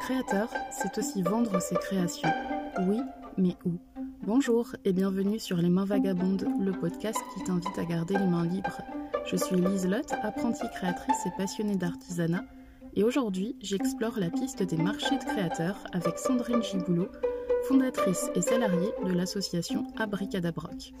créateur, 0.00 0.48
c'est 0.70 0.96
aussi 0.98 1.22
vendre 1.22 1.60
ses 1.60 1.76
créations. 1.76 2.28
Oui, 2.88 3.00
mais 3.36 3.56
où? 3.66 3.72
Bonjour 4.26 4.74
et 4.86 4.92
bienvenue 4.94 5.38
sur 5.38 5.58
Les 5.58 5.68
Mains 5.68 5.84
Vagabondes, 5.84 6.48
le 6.58 6.72
podcast 6.72 7.18
qui 7.34 7.44
t'invite 7.44 7.78
à 7.78 7.84
garder 7.84 8.14
les 8.14 8.26
mains 8.26 8.46
libres. 8.46 8.80
Je 9.26 9.36
suis 9.36 9.56
Lise 9.56 9.86
Lott, 9.86 10.14
apprentie 10.22 10.68
créatrice 10.74 11.26
et 11.26 11.30
passionnée 11.36 11.76
d'artisanat, 11.76 12.44
et 12.94 13.04
aujourd'hui 13.04 13.56
j'explore 13.60 14.18
la 14.18 14.30
piste 14.30 14.62
des 14.62 14.78
marchés 14.78 15.18
de 15.18 15.24
créateurs 15.24 15.84
avec 15.92 16.18
Sandrine 16.18 16.62
Giboulot, 16.62 17.08
fondatrice 17.68 18.30
et 18.34 18.40
salariée 18.40 18.92
de 19.04 19.12
l'association 19.12 19.86
Abricadabroc. 19.98 20.94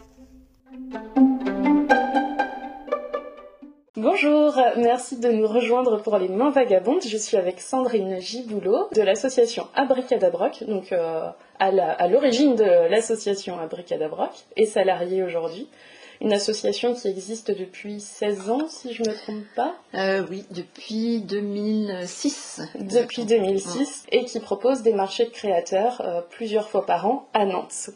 Bonjour, 4.02 4.58
merci 4.78 5.18
de 5.18 5.30
nous 5.30 5.46
rejoindre 5.46 6.00
pour 6.00 6.16
les 6.16 6.28
mains 6.28 6.48
vagabondes. 6.48 7.02
Je 7.06 7.18
suis 7.18 7.36
avec 7.36 7.60
Sandrine 7.60 8.18
Giboulot 8.18 8.88
de 8.94 9.02
l'association 9.02 9.66
Abricadabroc, 9.74 10.64
donc 10.66 10.92
euh, 10.92 11.28
à 11.58 12.08
l'origine 12.08 12.56
de 12.56 12.88
l'association 12.88 13.60
Abricadabroc 13.60 14.30
et 14.56 14.64
salariée 14.64 15.22
aujourd'hui. 15.22 15.68
Une 16.22 16.32
association 16.32 16.94
qui 16.94 17.08
existe 17.08 17.50
depuis 17.50 18.00
16 18.00 18.48
ans, 18.48 18.68
si 18.68 18.94
je 18.94 19.02
ne 19.02 19.10
me 19.10 19.14
trompe 19.14 19.44
pas. 19.54 19.74
Euh, 19.94 20.24
oui, 20.30 20.46
depuis 20.50 21.20
2006. 21.20 22.62
Depuis 22.80 23.26
2006, 23.26 24.06
et 24.12 24.24
qui 24.24 24.40
propose 24.40 24.80
des 24.80 24.94
marchés 24.94 25.26
de 25.26 25.30
créateurs 25.30 26.00
euh, 26.00 26.22
plusieurs 26.30 26.70
fois 26.70 26.86
par 26.86 27.06
an 27.06 27.28
à 27.34 27.44
Nantes. 27.44 27.90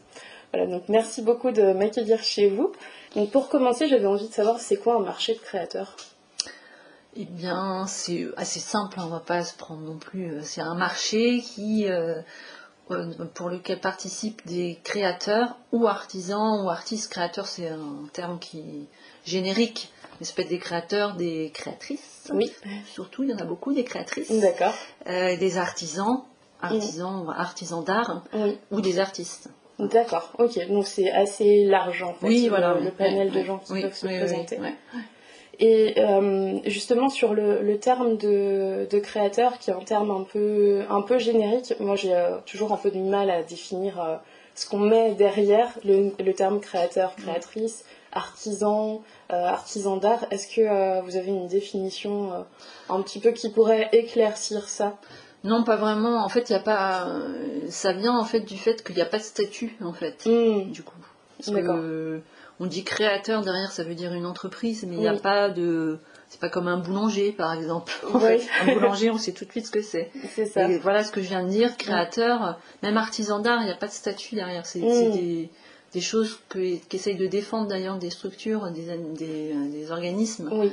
Voilà, 0.54 0.70
donc 0.70 0.84
merci 0.88 1.20
beaucoup 1.20 1.50
de 1.50 1.72
m'accueillir 1.72 2.22
chez 2.22 2.48
vous. 2.48 2.70
Donc 3.16 3.32
pour 3.32 3.48
commencer, 3.48 3.88
j'avais 3.88 4.06
envie 4.06 4.28
de 4.28 4.32
savoir 4.32 4.60
c'est 4.60 4.76
quoi 4.76 4.94
un 4.94 5.00
marché 5.00 5.34
de 5.34 5.40
créateurs? 5.40 5.96
Eh 7.16 7.24
bien, 7.24 7.88
c'est 7.88 8.28
assez 8.36 8.60
simple, 8.60 9.00
on 9.00 9.08
va 9.08 9.18
pas 9.18 9.42
se 9.42 9.56
prendre 9.56 9.80
non 9.80 9.96
plus. 9.96 10.30
Euh, 10.30 10.42
c'est 10.44 10.60
un 10.60 10.76
marché 10.76 11.40
qui 11.40 11.88
euh, 11.88 12.20
euh, 12.92 13.12
pour 13.34 13.48
lequel 13.48 13.80
participent 13.80 14.46
des 14.46 14.78
créateurs 14.84 15.56
ou 15.72 15.88
artisans 15.88 16.64
ou 16.64 16.70
artistes. 16.70 17.10
Créateurs, 17.10 17.48
c'est 17.48 17.66
un 17.66 18.08
terme 18.12 18.38
qui 18.38 18.86
générique, 19.24 19.92
mais 20.20 20.26
ça 20.26 20.34
peut 20.34 20.42
être 20.42 20.50
des 20.50 20.60
créateurs, 20.60 21.16
des 21.16 21.50
créatrices. 21.52 22.30
Oui. 22.32 22.52
Surtout, 22.86 23.24
il 23.24 23.30
y 23.30 23.34
en 23.34 23.38
a 23.38 23.44
beaucoup 23.44 23.72
des 23.72 23.82
créatrices. 23.82 24.30
D'accord. 24.30 24.74
des 25.04 25.58
artisans, 25.58 26.22
artisans, 26.62 27.34
artisans 27.36 27.82
d'art 27.82 28.22
ou 28.70 28.80
des 28.80 29.00
artistes. 29.00 29.50
D'accord, 29.78 30.32
ok. 30.38 30.68
Donc 30.68 30.86
c'est 30.86 31.10
assez 31.10 31.64
large 31.64 32.02
en 32.02 32.14
fait, 32.14 32.26
oui, 32.26 32.48
voilà, 32.48 32.74
le, 32.74 32.90
panel 32.90 33.30
de 33.30 33.42
gens 33.42 33.58
qui 33.58 33.80
peuvent 33.80 33.94
se 33.94 34.06
présenter. 34.06 34.58
Et 35.60 35.94
euh, 35.98 36.58
justement 36.64 37.08
sur 37.08 37.34
le, 37.34 37.78
terme 37.78 38.16
de, 38.16 38.98
créateur, 39.02 39.58
qui 39.58 39.70
est 39.70 39.74
un 39.74 39.84
terme 39.84 40.10
un 40.10 40.24
peu, 40.24 40.82
un 40.88 41.02
peu 41.02 41.18
générique, 41.18 41.74
moi 41.80 41.96
j'ai 41.96 42.14
euh, 42.14 42.38
toujours 42.46 42.72
un 42.72 42.76
peu 42.76 42.90
de 42.90 42.98
mal 42.98 43.30
à 43.30 43.42
définir 43.42 44.00
euh, 44.00 44.16
ce 44.54 44.68
qu'on 44.68 44.78
met 44.78 45.12
derrière 45.14 45.70
le, 45.84 46.32
terme 46.32 46.60
créateur, 46.60 47.14
créatrice, 47.16 47.84
artisan, 48.12 49.02
artisan 49.28 49.96
d'art. 49.96 50.26
Est-ce 50.30 50.46
que 50.46 51.02
vous 51.02 51.16
avez 51.16 51.28
une 51.28 51.48
définition 51.48 52.30
un 52.88 53.02
petit 53.02 53.18
peu 53.18 53.32
qui 53.32 53.50
pourrait 53.50 53.88
éclaircir 53.92 54.68
ça? 54.68 54.96
Non, 55.44 55.62
pas 55.62 55.76
vraiment. 55.76 56.24
En 56.24 56.28
fait, 56.28 56.48
il 56.48 56.54
y 56.54 56.56
a 56.56 56.60
pas. 56.60 57.06
Ça 57.68 57.92
vient 57.92 58.16
en 58.16 58.24
fait 58.24 58.40
du 58.40 58.56
fait 58.56 58.82
qu'il 58.82 58.96
n'y 58.96 59.02
a 59.02 59.06
pas 59.06 59.18
de 59.18 59.22
statut 59.22 59.76
en 59.82 59.92
fait. 59.92 60.26
Hmm. 60.26 60.70
Du 60.72 60.82
coup, 60.82 60.96
on 62.60 62.66
dit 62.66 62.82
créateur 62.82 63.42
derrière, 63.42 63.70
ça 63.70 63.84
veut 63.84 63.94
dire 63.94 64.14
une 64.14 64.26
entreprise, 64.26 64.84
mais 64.88 64.96
il 64.96 65.00
n'y 65.00 65.08
a 65.08 65.16
pas 65.16 65.50
de. 65.50 65.98
C'est 66.30 66.40
pas 66.40 66.48
comme 66.48 66.66
un 66.66 66.78
boulanger, 66.78 67.30
par 67.30 67.52
exemple. 67.52 67.92
Un 68.12 68.74
boulanger, 68.74 69.10
on 69.10 69.18
sait 69.18 69.32
tout 69.32 69.44
de 69.44 69.50
suite 69.52 69.66
ce 69.66 69.70
que 69.70 69.82
c'est. 69.82 70.10
C'est 70.30 70.46
ça. 70.46 70.68
Et 70.68 70.78
voilà 70.78 71.04
ce 71.04 71.12
que 71.12 71.22
je 71.22 71.28
viens 71.28 71.44
de 71.44 71.48
dire. 71.48 71.76
Créateur, 71.76 72.58
même 72.82 72.96
artisan 72.96 73.38
d'art, 73.38 73.60
il 73.60 73.66
n'y 73.66 73.70
a 73.70 73.76
pas 73.76 73.86
de 73.86 73.92
statut 73.92 74.34
derrière. 74.34 74.66
C'est 74.66 74.80
hmm. 74.80 75.12
des, 75.92 76.00
choses 76.00 76.40
qu'essayent 76.88 77.16
de 77.16 77.26
défendre 77.26 77.68
d'ailleurs 77.68 77.98
des 77.98 78.10
structures, 78.10 78.68
des, 78.72 78.96
des, 79.16 79.54
des 79.54 79.90
organismes. 79.92 80.48
Oui. 80.52 80.72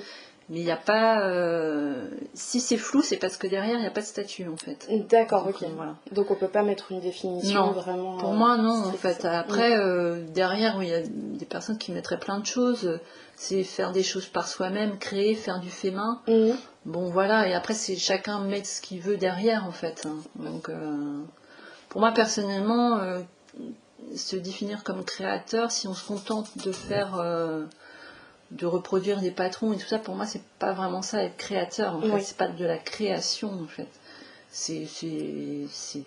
Mais 0.52 0.60
il 0.60 0.66
n'y 0.66 0.72
a 0.72 0.76
pas. 0.76 1.22
Euh, 1.22 2.10
si 2.34 2.60
c'est 2.60 2.76
flou, 2.76 3.02
c'est 3.02 3.16
parce 3.16 3.38
que 3.38 3.48
derrière, 3.48 3.78
il 3.78 3.82
n'y 3.82 3.88
a 3.88 3.92
pas 3.92 4.02
de 4.02 4.06
statut 4.06 4.50
en 4.50 4.58
fait. 4.58 4.86
D'accord, 5.08 5.48
ok. 5.48 5.64
Voilà. 5.78 5.96
Donc 6.12 6.30
on 6.30 6.36
peut 6.36 6.50
pas 6.50 6.62
mettre 6.62 6.92
une 6.92 7.00
définition 7.00 7.68
non. 7.68 7.72
vraiment. 7.72 8.18
Pour 8.18 8.34
moi, 8.34 8.58
non, 8.58 8.84
en 8.86 8.92
fait. 8.92 9.24
Après, 9.24 9.78
euh, 9.78 10.26
derrière, 10.28 10.84
il 10.84 10.90
y 10.90 10.94
a 10.94 11.04
des 11.08 11.46
personnes 11.46 11.78
qui 11.78 11.94
mettraient 11.94 12.20
plein 12.20 12.38
de 12.38 12.46
choses. 12.46 13.00
C'est 13.38 13.64
faire 13.64 13.94
des 13.94 14.04
choses 14.04 14.26
par 14.26 14.46
soi-même, 14.46 15.00
créer, 15.00 15.36
faire 15.36 15.62
du 15.62 15.70
fait 15.70 15.92
main. 15.92 16.22
Mhm. 16.28 16.58
Bon, 16.84 17.10
voilà. 17.10 17.48
Et 17.48 17.54
après, 17.54 17.74
c'est 17.74 17.96
chacun 17.96 18.42
mettre 18.42 18.68
ce 18.68 18.82
qu'il 18.82 19.00
veut 19.00 19.16
derrière 19.16 19.66
en 19.66 19.72
fait. 19.72 20.06
Donc, 20.36 20.68
euh, 20.68 21.22
pour 21.88 22.02
moi, 22.02 22.12
personnellement, 22.12 23.00
se 24.18 24.36
définir 24.36 24.84
comme 24.84 25.06
créateur, 25.06 25.72
si 25.72 25.88
on 25.88 25.94
se 25.94 26.06
contente 26.06 26.58
de 26.58 26.74
faire 26.74 27.22
de 28.52 28.66
reproduire 28.66 29.22
des 29.22 29.32
patrons 29.32 29.74
et 29.74 29.78
tout 29.78 29.88
ça, 29.88 29.98
pour 29.98 30.16
moi, 30.16 30.26
c'est 30.26 30.44
pas 30.60 30.74
vraiment 30.74 31.02
ça 31.02 31.24
être 31.24 31.38
créateur. 31.38 31.96
En 31.96 32.02
fait, 32.02 32.22
c'est 32.22 32.38
pas 32.38 32.48
de 32.48 32.66
la 32.66 32.78
création 32.78 33.50
en 33.50 33.68
fait. 33.68 33.88
C'est 34.54 34.86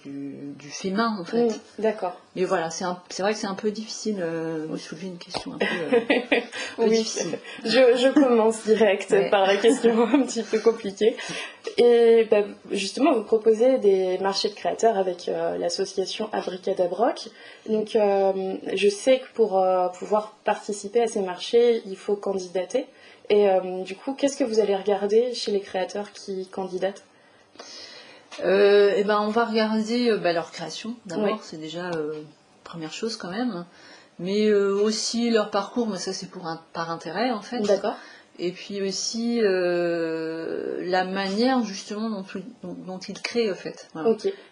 du, 0.04 0.34
du 0.58 0.68
fait 0.68 0.90
main 0.90 1.16
en 1.18 1.24
fait. 1.24 1.58
D'accord. 1.78 2.20
Mais 2.36 2.44
voilà, 2.44 2.68
c'est 2.68 2.84
vrai 2.84 3.32
que 3.32 3.38
c'est 3.38 3.46
un 3.46 3.54
peu 3.54 3.70
difficile. 3.70 4.18
Euh, 4.20 4.66
vous 4.68 4.76
soulevez 4.76 5.06
une 5.06 5.16
question 5.16 5.54
un 5.54 5.58
peu, 5.58 5.64
euh, 5.64 6.40
oui, 6.78 6.90
difficile. 6.90 7.38
Je, 7.64 7.96
je 7.96 8.12
commence 8.12 8.64
direct 8.64 9.14
par 9.30 9.46
la 9.46 9.56
question 9.56 10.06
un 10.12 10.22
petit 10.24 10.42
peu 10.42 10.58
compliquée. 10.58 11.16
Et 11.78 12.26
bah, 12.30 12.42
justement, 12.70 13.14
vous 13.14 13.22
proposez 13.22 13.78
des 13.78 14.18
marchés 14.18 14.50
de 14.50 14.54
créateurs 14.54 14.98
avec 14.98 15.28
euh, 15.28 15.56
l'association 15.56 16.28
Abricadabroc. 16.32 17.30
Donc, 17.68 17.96
euh, 17.96 18.56
je 18.74 18.88
sais 18.90 19.20
que 19.20 19.26
pour 19.32 19.58
euh, 19.58 19.88
pouvoir 19.88 20.36
participer 20.44 21.00
à 21.00 21.06
ces 21.06 21.20
marchés, 21.20 21.80
il 21.86 21.96
faut 21.96 22.16
candidater. 22.16 22.84
Et 23.30 23.46
du 23.86 23.96
coup, 23.96 24.12
qu'est-ce 24.12 24.36
que 24.36 24.44
vous 24.44 24.60
allez 24.60 24.76
regarder 24.76 25.32
chez 25.32 25.50
les 25.50 25.60
créateurs 25.60 26.12
qui 26.12 26.46
candidatent? 26.48 27.04
Eh 28.42 29.04
ben, 29.04 29.20
on 29.20 29.28
va 29.28 29.44
regarder 29.44 30.16
bah, 30.16 30.32
leur 30.32 30.50
création 30.50 30.94
d'abord, 31.06 31.42
c'est 31.42 31.58
déjà 31.58 31.90
première 32.64 32.92
chose 32.92 33.16
quand 33.16 33.30
même, 33.30 33.64
mais 34.18 34.52
aussi 34.52 35.30
leur 35.30 35.50
parcours, 35.50 35.86
mais 35.86 35.98
ça 35.98 36.12
c'est 36.12 36.30
pour 36.30 36.46
un, 36.46 36.60
par 36.72 36.90
intérêt 36.90 37.30
en 37.30 37.42
fait. 37.42 37.60
D'accord 37.60 37.96
et 38.38 38.52
puis 38.52 38.82
aussi 38.82 39.40
euh, 39.42 40.80
la 40.84 41.04
manière 41.04 41.62
justement 41.62 42.10
dont, 42.10 42.24
dont, 42.62 42.98
ils 42.98 43.20
créent 43.20 43.50
en 43.50 43.54
fait. 43.54 43.88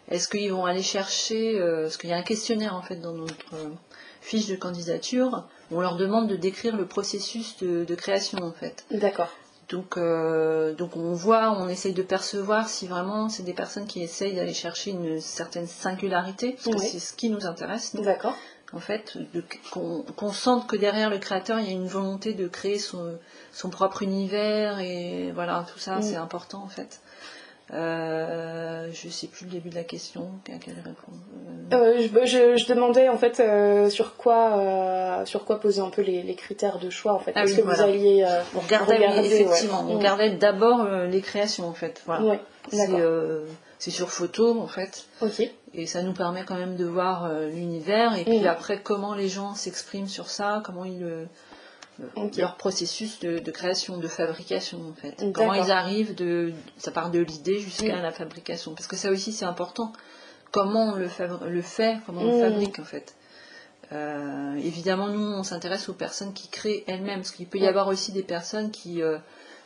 Est-ce 0.08 0.28
qu'ils 0.28 0.52
vont 0.52 0.64
aller 0.64 0.82
chercher, 0.82 1.58
euh, 1.60 1.82
parce 1.82 1.96
qu'il 1.96 2.10
y 2.10 2.12
a 2.12 2.16
un 2.16 2.22
questionnaire 2.22 2.74
en 2.74 2.82
fait 2.82 2.96
dans 2.96 3.12
notre 3.12 3.54
euh, 3.54 3.70
fiche 4.20 4.46
de 4.46 4.56
candidature, 4.56 5.48
on 5.70 5.80
leur 5.80 5.96
demande 5.96 6.28
de 6.28 6.36
décrire 6.36 6.76
le 6.76 6.86
processus 6.86 7.56
de, 7.58 7.94
création 7.94 8.38
en 8.38 8.52
fait. 8.52 8.84
D'accord. 8.90 9.30
Donc, 9.68 9.98
donc 9.98 10.96
on 10.96 11.12
voit, 11.12 11.52
on 11.52 11.68
essaye 11.68 11.94
de 11.94 12.02
percevoir 12.02 12.68
si 12.68 12.86
vraiment 12.86 13.28
c'est 13.28 13.42
des 13.42 13.54
personnes 13.54 13.86
qui 13.86 14.02
essayent 14.02 14.34
d'aller 14.34 14.52
chercher 14.52 14.90
une 14.90 15.20
certaine 15.20 15.66
singularité, 15.66 16.56
parce 16.62 16.76
que 16.76 16.82
c'est 16.82 16.98
ce 16.98 17.14
qui 17.14 17.30
nous 17.30 17.46
intéresse. 17.46 17.94
D'accord. 17.96 18.34
En 18.74 18.80
fait, 18.80 19.18
qu'on 19.70 20.32
sente 20.32 20.66
que 20.66 20.76
derrière 20.76 21.10
le 21.10 21.18
créateur, 21.18 21.58
il 21.58 21.66
y 21.66 21.68
a 21.68 21.72
une 21.72 21.86
volonté 21.86 22.32
de 22.32 22.48
créer 22.48 22.78
son, 22.78 23.18
son 23.52 23.68
propre 23.68 24.02
univers 24.02 24.78
et 24.78 25.30
voilà, 25.32 25.66
tout 25.70 25.78
ça, 25.78 26.00
c'est 26.00 26.16
important 26.16 26.62
en 26.62 26.68
fait. 26.68 27.00
Euh, 27.72 28.88
je 28.92 29.08
sais 29.08 29.28
plus 29.28 29.46
le 29.46 29.52
début 29.52 29.70
de 29.70 29.74
la 29.74 29.84
question. 29.84 30.30
À 30.48 30.58
quelle 30.58 30.74
réponse 30.74 31.14
euh, 31.72 32.06
je, 32.24 32.56
je, 32.56 32.66
demandais 32.66 33.08
en 33.08 33.16
fait 33.16 33.40
euh, 33.40 33.88
sur 33.88 34.16
quoi 34.16 34.58
euh, 34.58 35.24
sur 35.24 35.46
quoi 35.46 35.58
poser 35.58 35.80
un 35.80 35.88
peu 35.88 36.02
les, 36.02 36.34
critères 36.34 36.78
de 36.78 36.90
choix 36.90 37.14
en 37.14 37.18
fait. 37.18 37.32
Ah 37.34 37.44
Est-ce 37.44 37.56
que 37.56 37.62
vous 37.62 37.80
alliez 37.80 38.24
euh, 38.28 38.42
on 38.54 38.60
regardait, 38.60 39.00
effectivement, 39.24 39.86
on 39.88 39.96
regardait 39.96 40.30
d'abord 40.30 40.84
les 40.84 41.20
créations 41.22 41.66
en 41.66 41.72
fait. 41.72 42.02
Voilà. 42.04 42.40
c'est 43.78 43.90
sur 43.90 44.10
photo 44.10 44.60
en 44.60 44.66
fait. 44.66 45.06
Et 45.74 45.86
ça 45.86 46.02
nous 46.02 46.12
permet 46.12 46.44
quand 46.44 46.56
même 46.56 46.76
de 46.76 46.84
voir 46.84 47.30
l'univers 47.48 48.18
et 48.18 48.24
puis 48.24 48.46
après 48.46 48.80
comment 48.82 49.14
les 49.14 49.28
gens 49.28 49.54
s'expriment 49.54 50.08
sur 50.08 50.28
ça, 50.28 50.62
comment 50.66 50.84
ils 50.84 51.26
leur 52.36 52.56
processus 52.56 53.20
de, 53.20 53.50
création, 53.50 53.98
de 53.98 54.08
fabrication 54.08 54.78
en 54.90 54.94
fait. 54.94 55.32
Comment 55.32 55.54
ils 55.54 55.70
arrivent 55.70 56.14
de, 56.14 56.52
ça 56.76 56.90
part 56.90 57.10
de 57.10 57.20
l'idée 57.20 57.58
jusqu'à 57.58 58.00
la 58.00 58.12
fabrication. 58.12 58.74
Parce 58.74 58.86
que 58.86 58.96
ça 58.96 59.10
aussi 59.10 59.32
c'est 59.32 59.44
important. 59.44 59.92
Comment 60.50 60.92
on 60.92 60.96
le, 60.96 61.08
le 61.48 61.62
fait, 61.62 61.98
comment 62.06 62.20
on 62.20 62.42
le 62.42 62.50
fabrique 62.50 62.78
en 62.78 62.84
fait. 62.84 63.14
Euh, 63.92 64.54
évidemment, 64.56 65.08
nous, 65.08 65.22
on 65.22 65.42
s'intéresse 65.42 65.88
aux 65.88 65.94
personnes 65.94 66.32
qui 66.32 66.48
créent 66.48 66.84
elles-mêmes, 66.86 67.20
parce 67.20 67.32
qu'il 67.32 67.46
peut 67.46 67.58
y 67.58 67.66
avoir 67.66 67.88
aussi 67.88 68.12
des 68.12 68.22
personnes 68.22 68.70
qui, 68.70 69.02
euh, 69.02 69.18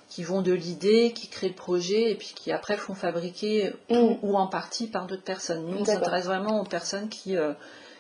qui 0.09 0.25
vont 0.25 0.43
de 0.43 0.53
l'idée, 0.53 1.13
qui 1.13 1.29
créent 1.29 1.49
le 1.49 1.55
projet, 1.55 2.11
et 2.11 2.15
puis 2.17 2.33
qui 2.35 2.51
après 2.51 2.77
font 2.77 2.95
fabriquer 2.95 3.73
tout 3.89 4.19
ou 4.23 4.37
en 4.37 4.49
partie 4.49 4.89
par 4.89 5.07
d'autres 5.07 5.23
personnes. 5.23 5.67
Nous, 5.67 5.79
on 5.79 5.85
s'intéresse 5.85 6.25
vraiment 6.25 6.61
aux 6.61 6.65
personnes 6.65 7.09
qui, 7.09 7.37
euh, 7.37 7.53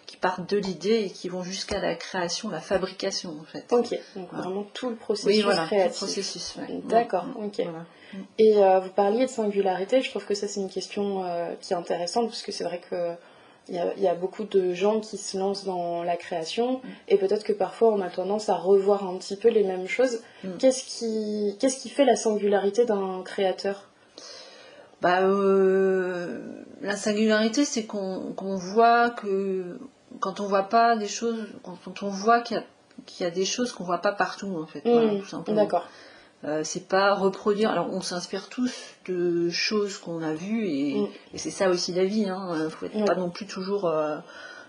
qui 0.07 0.17
partent 0.17 0.49
de 0.49 0.57
l'idée 0.57 1.05
et 1.05 1.11
qui 1.11 1.29
vont 1.29 1.43
jusqu'à 1.43 1.81
la 1.81 1.95
création, 1.95 2.49
la 2.49 2.61
fabrication 2.61 3.37
en 3.41 3.45
fait. 3.45 3.67
Ok, 3.73 3.99
donc 4.15 4.33
vraiment 4.33 4.65
tout 4.73 4.89
le 4.89 4.97
processus 4.97 5.37
oui, 5.37 5.43
voilà, 5.43 5.67
créatif. 5.67 5.99
Tout 5.99 6.05
le 6.05 6.13
processus, 6.13 6.57
D'accord, 6.85 7.27
ok. 7.43 7.61
Et 8.39 8.57
euh, 8.57 8.79
vous 8.81 8.91
parliez 8.91 9.27
de 9.27 9.31
singularité, 9.31 10.01
je 10.01 10.11
trouve 10.11 10.25
que 10.25 10.35
ça 10.35 10.47
c'est 10.47 10.61
une 10.61 10.71
question 10.71 11.25
euh, 11.25 11.55
qui 11.61 11.73
est 11.73 11.77
intéressante 11.77 12.29
parce 12.29 12.43
que 12.43 12.53
c'est 12.53 12.65
vrai 12.65 12.81
que 12.89 13.15
il 13.69 13.75
y, 13.75 14.07
a, 14.07 14.15
beaucoup 14.15 14.45
de 14.45 14.75
gens 14.75 15.01
qui 15.01 15.19
se 15.19 15.37
lancent 15.37 15.65
dans 15.65 16.05
la 16.05 16.17
création 16.17 16.75
mm. 16.75 16.81
et 17.09 17.19
peut-être 17.19 17.43
que 17.43 17.53
parfois 17.53 17.93
on 17.93 18.01
a 18.01 18.09
tendance 18.09 18.49
à 18.49 18.55
revoir 18.55 19.09
un 19.09 19.17
petit 19.19 19.35
peu 19.35 19.49
les 19.49 19.65
mêmes 19.65 19.89
choses. 19.89 20.21
Mm. 20.45 20.51
Qu'est-ce 20.59 20.85
qui, 20.85 21.57
qu'est-ce 21.59 21.81
qui 21.81 21.89
fait 21.89 22.05
la 22.05 22.15
singularité 22.15 22.85
d'un 22.85 23.23
créateur? 23.25 23.89
Bah, 25.03 25.23
euh, 25.23 26.41
La 26.81 26.97
singularité, 26.97 27.65
c'est 27.65 27.85
qu'on, 27.85 28.35
voit 28.57 29.11
que 29.11 29.79
quand 30.21 30.41
on 30.41 30.47
voit 30.47 30.69
pas 30.69 30.97
des 30.97 31.09
choses, 31.09 31.47
quand 31.63 32.03
on 32.03 32.09
voit 32.09 32.41
qu'il 32.41 32.57
y 32.57 32.61
a, 32.61 32.65
qu'il 33.05 33.25
y 33.25 33.27
a 33.29 33.33
des 33.33 33.45
choses 33.45 33.73
qu'on 33.73 33.85
voit 33.85 33.99
pas 33.99 34.13
partout 34.13 34.57
en 34.61 34.67
fait. 34.67 34.85
Mm. 34.85 35.55
D'accord. 35.55 35.87
Euh, 36.45 36.63
c'est 36.65 36.87
pas 36.87 37.15
reproduire. 37.15 37.71
Alors 37.71 37.89
on 37.93 38.01
s'inspire 38.01 38.49
tous 38.49 38.73
de 39.07 39.49
choses 39.51 39.99
qu'on 39.99 40.23
a 40.23 40.35
vues 40.35 40.67
et, 40.67 41.01
mm. 41.01 41.09
c'est 41.37 41.51
ça 41.51 41.69
aussi 41.69 41.93
la 41.93 42.05
vie. 42.05 42.29
Hein. 42.29 42.49
Euh, 42.53 42.71
faut 42.71 42.87
être 42.87 43.05
pas 43.05 43.15
non 43.15 43.31
plus 43.31 43.47
toujours 43.47 43.87
euh, 43.87 44.19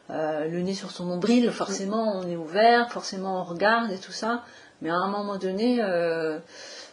le 0.09 0.61
nez 0.61 0.73
sur 0.73 0.91
son 0.91 1.05
nombril. 1.05 1.51
Forcément 1.51 2.17
on 2.17 2.27
est 2.27 2.37
ouvert, 2.37 2.91
forcément 2.91 3.41
on 3.41 3.43
regarde 3.43 3.91
et 3.91 3.97
tout 3.99 4.11
ça. 4.11 4.43
Mais 4.81 4.89
à 4.89 4.95
un 4.95 5.07
moment 5.07 5.37
donné, 5.37 5.81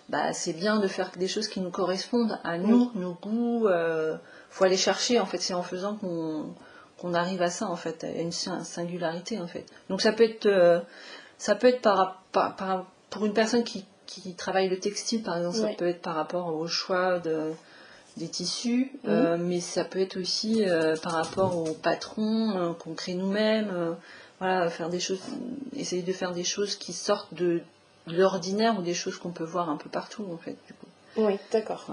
bah, 0.09 0.33
c'est 0.33 0.55
bien 0.55 0.79
de 0.79 0.89
faire 0.89 1.11
des 1.19 1.29
choses 1.29 1.49
qui 1.49 1.61
nous 1.61 1.71
correspondent 1.71 2.39
à 2.43 2.57
nous, 2.57 2.91
nos 2.95 3.13
goûts. 3.13 3.69
faut 4.49 4.65
aller 4.65 4.79
chercher 4.79 5.21
en 5.21 5.27
fait. 5.27 5.39
C'est 5.39 5.53
en 5.53 5.63
faisant 5.63 5.97
qu'on 5.97 6.55
arrive 7.13 7.43
à 7.43 7.51
ça 7.51 7.67
en 7.67 7.77
fait, 7.77 8.05
à 8.05 8.09
une 8.09 8.33
singularité 8.33 9.39
en 9.39 9.47
fait. 9.47 9.67
Donc 9.91 10.01
ça 10.01 10.13
peut 10.13 10.25
être 10.25 10.83
ça 11.37 11.55
peut 11.55 11.67
être 11.67 11.83
par, 11.83 12.23
pour 13.11 13.27
une 13.27 13.35
personne 13.35 13.65
qui 13.65 13.85
qui 14.07 14.35
travaille 14.35 14.69
le 14.69 14.79
textile, 14.79 15.23
par 15.23 15.37
exemple, 15.37 15.57
ça 15.57 15.69
peut 15.77 15.89
être 15.89 16.03
par 16.03 16.15
rapport 16.15 16.55
au 16.55 16.67
choix 16.67 17.19
de, 17.19 17.53
des 18.17 18.29
tissus, 18.29 18.93
mhm. 19.05 19.11
euh, 19.11 19.37
mais 19.39 19.61
ça 19.61 19.85
peut 19.85 20.01
être 20.01 20.19
aussi 20.19 20.65
euh, 20.65 20.97
par 20.97 21.13
rapport 21.13 21.57
au 21.57 21.73
patron 21.75 22.57
euh, 22.57 22.73
qu'on 22.73 22.95
crée 22.95 23.15
nous-mêmes. 23.15 23.97
voilà, 24.39 24.69
faire 24.71 24.89
des 24.89 25.01
choses, 25.01 25.21
essayer 25.77 26.03
de 26.03 26.13
faire 26.13 26.33
des 26.33 26.45
choses 26.45 26.77
qui 26.77 26.93
sortent 26.93 27.35
de, 27.35 27.61
l'ordinaire 28.07 28.79
ou 28.79 28.83
des 28.83 28.93
choses 28.93 29.17
qu'on 29.17 29.31
peut 29.31 29.45
voir 29.45 29.71
un 29.71 29.77
peu 29.77 29.89
partout, 29.89 30.27
en 30.31 30.37
fait, 30.37 30.57
du 30.67 30.75
coup. 30.75 30.87
Oui, 31.17 31.39
d'accord. 31.53 31.87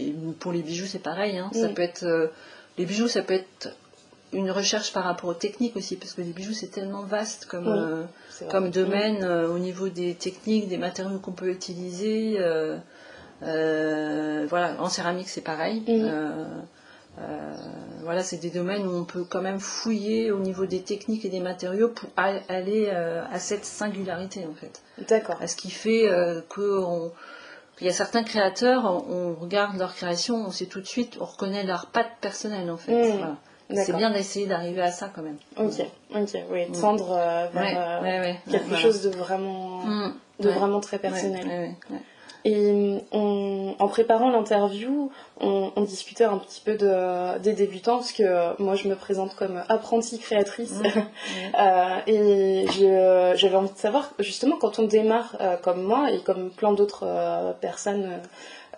et 0.00 0.14
pour 0.40 0.52
les 0.52 0.62
bijoux, 0.62 0.86
c'est 0.86 1.02
pareil. 1.02 1.36
Hein. 1.36 1.50
Ça 1.52 1.68
peut 1.68 1.82
être 1.82 2.30
les 2.78 2.86
bijoux, 2.86 3.08
ça 3.08 3.22
peut 3.22 3.34
être 3.34 3.74
une 4.34 4.50
recherche 4.50 4.92
par 4.92 5.04
rapport 5.04 5.30
aux 5.30 5.34
techniques 5.34 5.76
aussi, 5.76 5.96
parce 5.96 6.12
que 6.12 6.20
les 6.20 6.32
bijoux 6.32 6.52
c'est 6.52 6.70
tellement 6.70 7.02
vaste 7.02 7.46
comme, 7.46 7.68
euh, 7.68 8.02
comme 8.50 8.70
domaine 8.70 9.22
euh, 9.22 9.48
au 9.48 9.58
niveau 9.58 9.88
des 9.88 10.14
techniques, 10.14 10.68
des 10.68 10.78
matériaux 10.78 11.18
qu'on 11.18 11.32
peut 11.32 11.50
utiliser. 11.50 12.36
Euh, 12.38 12.76
voilà, 14.48 14.80
en 14.80 14.88
céramique 14.88 15.28
c'est 15.28 15.40
pareil. 15.40 15.82
voilà, 18.02 18.22
c'est 18.22 18.38
des 18.38 18.50
domaines 18.50 18.86
où 18.86 18.90
on 18.90 19.04
peut 19.04 19.24
quand 19.24 19.42
même 19.42 19.60
fouiller 19.60 20.30
au 20.30 20.40
niveau 20.40 20.66
des 20.66 20.82
techniques 20.82 21.24
et 21.24 21.28
des 21.28 21.40
matériaux 21.40 21.88
pour 21.88 22.08
aller 22.16 22.90
à 22.90 23.38
cette 23.38 23.64
singularité 23.64 24.46
en 24.50 24.54
fait. 24.54 24.82
D'accord. 25.08 25.38
À 25.40 25.46
ce 25.46 25.56
qui 25.56 25.70
fait 25.70 26.08
que 26.48 26.60
il 27.80 27.86
y 27.86 27.90
a 27.90 27.92
certains 27.92 28.22
créateurs, 28.22 28.84
on 29.08 29.34
regarde 29.34 29.76
leur 29.78 29.94
création, 29.94 30.36
on 30.36 30.50
sait 30.50 30.66
tout 30.66 30.80
de 30.80 30.86
suite, 30.86 31.18
on 31.20 31.24
reconnaît 31.24 31.64
leur 31.64 31.86
patte 31.86 32.12
personnelle 32.20 32.70
en 32.70 32.76
fait. 32.76 33.12
Voilà. 33.12 33.36
C'est 33.72 33.96
bien 33.96 34.10
d'essayer 34.10 34.46
d'arriver 34.46 34.82
à 34.82 34.92
ça 34.92 35.10
quand 35.14 35.22
même. 35.22 35.38
Ok, 35.56 35.84
ok, 36.14 36.36
oui, 36.50 36.68
mm. 36.68 36.80
tendre 36.80 37.12
euh, 37.12 37.48
vers 37.52 38.02
euh, 38.04 38.32
quelque 38.50 38.76
chose 38.76 39.02
de 39.02 39.10
vraiment, 39.10 39.84
mm. 39.84 40.14
de 40.40 40.48
vraiment 40.50 40.80
très 40.80 40.98
personnel. 40.98 41.74
Et 42.44 42.98
en 43.12 43.88
préparant 43.88 44.30
l'interview, 44.30 45.10
on, 45.40 45.70
discutait 45.82 46.24
un 46.24 46.38
petit 46.38 46.60
peu 46.60 46.76
de, 46.76 47.38
des 47.38 47.52
débutants, 47.52 47.96
parce 47.96 48.12
que 48.12 48.60
moi 48.62 48.74
je 48.74 48.88
me 48.88 48.96
présente 48.96 49.34
comme 49.34 49.62
apprentie 49.68 50.18
créatrice. 50.18 50.74
Mm. 50.74 50.86
euh, 51.58 51.98
et 52.06 52.66
j'avais 53.36 53.56
envie 53.56 53.72
de 53.72 53.78
savoir, 53.78 54.12
justement, 54.18 54.56
quand 54.56 54.78
on 54.78 54.84
démarre 54.84 55.36
comme 55.62 55.82
moi 55.82 56.10
et 56.10 56.20
comme 56.20 56.50
plein 56.50 56.72
d'autres 56.72 57.06
personnes 57.60 58.20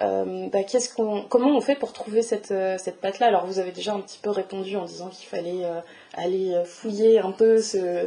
euh, 0.03 0.49
bah, 0.51 0.59
qu'on, 0.95 1.23
comment 1.23 1.57
on 1.57 1.61
fait 1.61 1.75
pour 1.75 1.93
trouver 1.93 2.23
cette, 2.23 2.51
euh, 2.51 2.77
cette 2.79 3.01
pâte-là 3.01 3.29
Alors 3.29 3.47
vous 3.47 3.59
avez 3.59 3.73
déjà 3.73 3.95
un 3.95 4.01
petit 4.01 4.19
peu 4.21 4.31
répondu 4.31 4.77
en 4.77 4.85
disant 4.85 5.09
qu'il 5.09 5.27
fallait 5.27 5.65
euh, 5.65 5.81
aller 6.17 6.55
fouiller 6.65 7.19
un 7.19 7.33
peu, 7.33 7.61
se, 7.61 8.07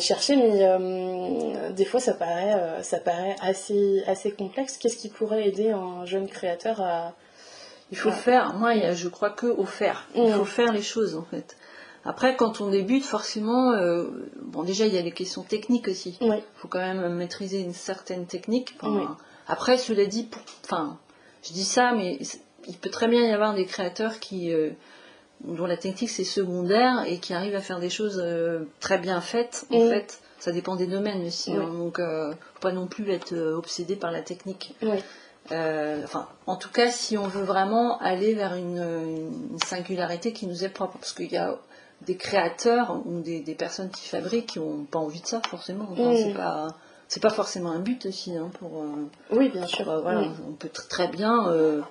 chercher, 0.00 0.36
mais 0.36 1.72
des 1.72 1.84
fois 1.84 2.00
ça 2.00 2.14
paraît, 2.14 2.82
ça 2.82 2.98
paraît 2.98 3.36
assez, 3.40 4.02
assez 4.06 4.32
complexe. 4.32 4.76
Qu'est-ce 4.78 4.96
qui 4.96 5.08
pourrait 5.08 5.48
aider 5.48 5.70
un 5.70 6.04
jeune 6.04 6.28
créateur 6.28 6.80
à... 6.80 7.14
Il 7.90 7.98
faut 7.98 8.10
faire, 8.10 8.54
moi 8.54 8.92
je 8.94 9.08
crois 9.08 9.30
que 9.30 9.46
au 9.46 9.64
faire. 9.64 10.08
Il 10.14 10.24
mm. 10.24 10.32
faut 10.32 10.44
faire 10.44 10.72
les 10.72 10.82
choses 10.82 11.16
en 11.16 11.24
fait. 11.24 11.56
Après, 12.04 12.34
quand 12.36 12.60
on 12.60 12.68
débute, 12.68 13.04
forcément, 13.04 13.72
bon, 14.42 14.64
déjà, 14.64 14.86
il 14.86 14.94
y 14.94 14.98
a 14.98 15.02
les 15.02 15.12
questions 15.12 15.42
techniques 15.42 15.86
aussi. 15.86 16.18
Il 16.20 16.42
faut 16.56 16.66
quand 16.66 16.80
même 16.80 17.14
maîtriser 17.14 17.60
une 17.60 17.72
certaine 17.72 18.26
technique. 18.26 18.76
Après, 19.46 19.76
cela 19.78 20.04
dit, 20.06 20.24
pour, 20.24 20.42
enfin, 20.64 20.98
je 21.42 21.52
dis 21.52 21.64
ça, 21.64 21.92
mais 21.92 22.18
il 22.68 22.76
peut 22.76 22.90
très 22.90 23.08
bien 23.08 23.22
y 23.22 23.32
avoir 23.32 23.54
des 23.54 23.66
créateurs 23.66 24.20
qui, 24.20 24.52
euh, 24.52 24.70
dont 25.44 25.66
la 25.66 25.76
technique 25.76 26.10
c'est 26.10 26.24
secondaire 26.24 27.04
et 27.06 27.18
qui 27.18 27.34
arrivent 27.34 27.54
à 27.54 27.60
faire 27.60 27.80
des 27.80 27.90
choses 27.90 28.20
euh, 28.24 28.64
très 28.80 28.98
bien 28.98 29.20
faites. 29.20 29.66
En 29.70 29.88
fait, 29.88 30.20
ça 30.38 30.52
dépend 30.52 30.76
des 30.76 30.86
domaines 30.86 31.24
aussi. 31.26 31.52
Hein. 31.52 31.68
donc, 31.72 31.98
euh, 31.98 32.32
faut 32.54 32.60
pas 32.60 32.72
non 32.72 32.86
plus 32.86 33.10
être 33.10 33.36
obsédé 33.36 33.96
par 33.96 34.10
la 34.10 34.22
technique. 34.22 34.74
enfin, 35.50 36.28
en 36.46 36.56
tout 36.56 36.70
cas, 36.70 36.90
si 36.90 37.16
on 37.18 37.26
veut 37.26 37.44
vraiment 37.44 37.98
aller 37.98 38.34
vers 38.34 38.54
une, 38.54 39.58
singularité 39.64 40.32
qui 40.32 40.46
nous 40.46 40.64
est 40.64 40.68
propre, 40.68 40.98
parce 40.98 41.12
qu'il 41.12 41.30
y 41.30 41.36
a 41.36 41.58
des 42.02 42.16
créateurs 42.16 43.00
ou 43.06 43.20
des, 43.20 43.54
personnes 43.54 43.90
qui 43.90 44.08
fabriquent 44.08 44.46
qui 44.46 44.58
n'ont 44.58 44.84
pas 44.84 44.98
envie 44.98 45.20
de 45.20 45.26
ça 45.26 45.40
forcément. 45.48 45.88
Enfin, 45.90 46.14
C'est 46.16 46.34
pas 46.34 46.68
c'est 47.12 47.20
pas 47.20 47.28
forcément 47.28 47.72
un 47.72 47.80
but 47.80 48.06
aussi 48.06 48.34
hein, 48.34 48.50
pour 48.58 48.78
euh, 48.78 49.10
oui 49.32 49.50
bien 49.50 49.66
sûr 49.66 49.90
euh, 49.90 50.00
voilà 50.00 50.28
on 50.48 50.52
peut 50.52 50.70
très 50.70 51.08
bien 51.08 51.46
euh, 51.48 51.82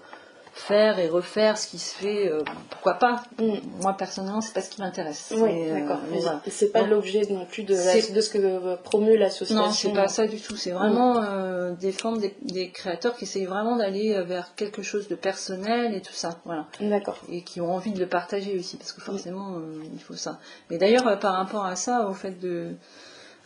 faire 0.54 1.00
et 1.00 1.08
refaire 1.08 1.58
ce 1.58 1.68
qui 1.68 1.80
se 1.80 1.96
fait 1.96 2.32
pourquoi 2.70 2.96
pas. 2.96 3.24
Mm. 3.40 3.54
moi 3.82 3.94
personnellement 3.94 4.42
c'est 4.42 4.54
pas 4.54 4.62
ce 4.62 4.70
qui 4.70 4.82
m'intéresse. 4.82 5.34
Oui 5.36 5.70
d'accord. 5.70 6.00
c'est 6.48 6.72
pas 6.72 6.82
l'objet 6.82 7.22
non 7.30 7.46
plus 7.46 7.64
de, 7.64 7.74
de 7.74 8.22
ce 8.22 8.30
que 8.30 8.76
promeut 8.84 9.18
l'association. 9.18 9.66
Non 9.66 9.72
c'est 9.72 9.94
pas 9.94 10.08
ça 10.08 10.28
du 10.28 10.40
tout. 10.40 10.56
C'est 10.56 10.72
vraiment 10.72 11.22
mm. 11.22 11.76
défendre 11.78 12.22
des, 12.42 12.70
créateurs 12.72 13.16
qui 13.16 13.24
essayent 13.24 13.46
vraiment 13.46 13.78
d'aller 13.78 14.22
vers 14.24 14.56
quelque 14.56 14.82
chose 14.82 15.08
de 15.08 15.16
personnel 15.16 15.94
et 15.96 16.02
tout 16.02 16.14
ça. 16.14 16.40
Voilà. 16.46 16.68
D'accord. 16.80 17.18
Et 17.30 17.44
qui 17.44 17.62
ont 17.62 17.74
envie 17.74 17.92
de 17.94 18.00
le 18.00 18.08
partager 18.08 18.58
aussi 18.58 18.78
parce 18.78 18.94
que 18.94 19.02
forcément 19.02 19.58
il 19.94 20.00
faut 20.00 20.16
ça. 20.16 20.40
Mais 20.70 20.78
d'ailleurs 20.78 21.20
par 21.20 21.34
rapport 21.34 21.66
à 21.66 21.76
ça 21.76 22.08
au 22.08 22.14
fait 22.14 22.40
de 22.40 22.76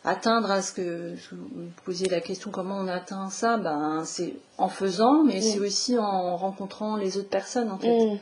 atteindre 0.05 0.51
à 0.51 0.61
ce 0.61 0.71
que 0.71 1.15
vous 1.31 1.69
posiez 1.83 2.07
la 2.07 2.21
question 2.21 2.51
comment 2.51 2.77
on 2.77 2.87
atteint 2.87 3.29
ça 3.29 3.57
ben 3.57 4.03
c'est 4.05 4.35
en 4.57 4.69
faisant 4.69 5.23
mais 5.23 5.41
c'est 5.41 5.59
aussi 5.59 5.97
en 5.97 6.37
rencontrant 6.37 6.95
les 6.95 7.17
autres 7.17 7.29
personnes 7.29 7.71
en 7.71 7.79
fait 7.79 8.13
mm. 8.13 8.19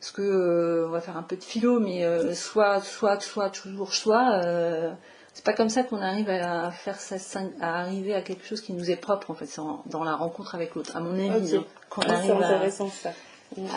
parce 0.00 0.10
que 0.10 0.22
euh, 0.22 0.88
on 0.88 0.90
va 0.90 1.00
faire 1.00 1.16
un 1.16 1.22
peu 1.22 1.36
de 1.36 1.44
philo 1.44 1.78
mais 1.78 2.04
euh, 2.04 2.34
soit 2.34 2.80
soit 2.80 3.20
soit 3.20 3.50
toujours 3.50 3.94
soit 3.94 4.40
euh, 4.44 4.92
c'est 5.34 5.44
pas 5.44 5.52
comme 5.52 5.68
ça 5.68 5.84
qu'on 5.84 6.02
arrive 6.02 6.28
à 6.28 6.72
faire 6.72 6.98
ça 6.98 7.16
à 7.60 7.80
arriver 7.80 8.12
à 8.12 8.20
quelque 8.20 8.44
chose 8.44 8.60
qui 8.60 8.72
nous 8.72 8.90
est 8.90 8.96
propre 8.96 9.30
en 9.30 9.34
fait 9.34 9.46
c'est 9.46 9.62
dans 9.86 10.02
la 10.02 10.16
rencontre 10.16 10.56
avec 10.56 10.74
l'autre 10.74 10.96
à 10.96 11.00
mon 11.00 11.12
avis 11.12 11.56
hein, 11.56 11.64
qu'on 11.90 12.02
arrive 12.02 12.42
à, 12.42 12.70
ça. 12.70 13.10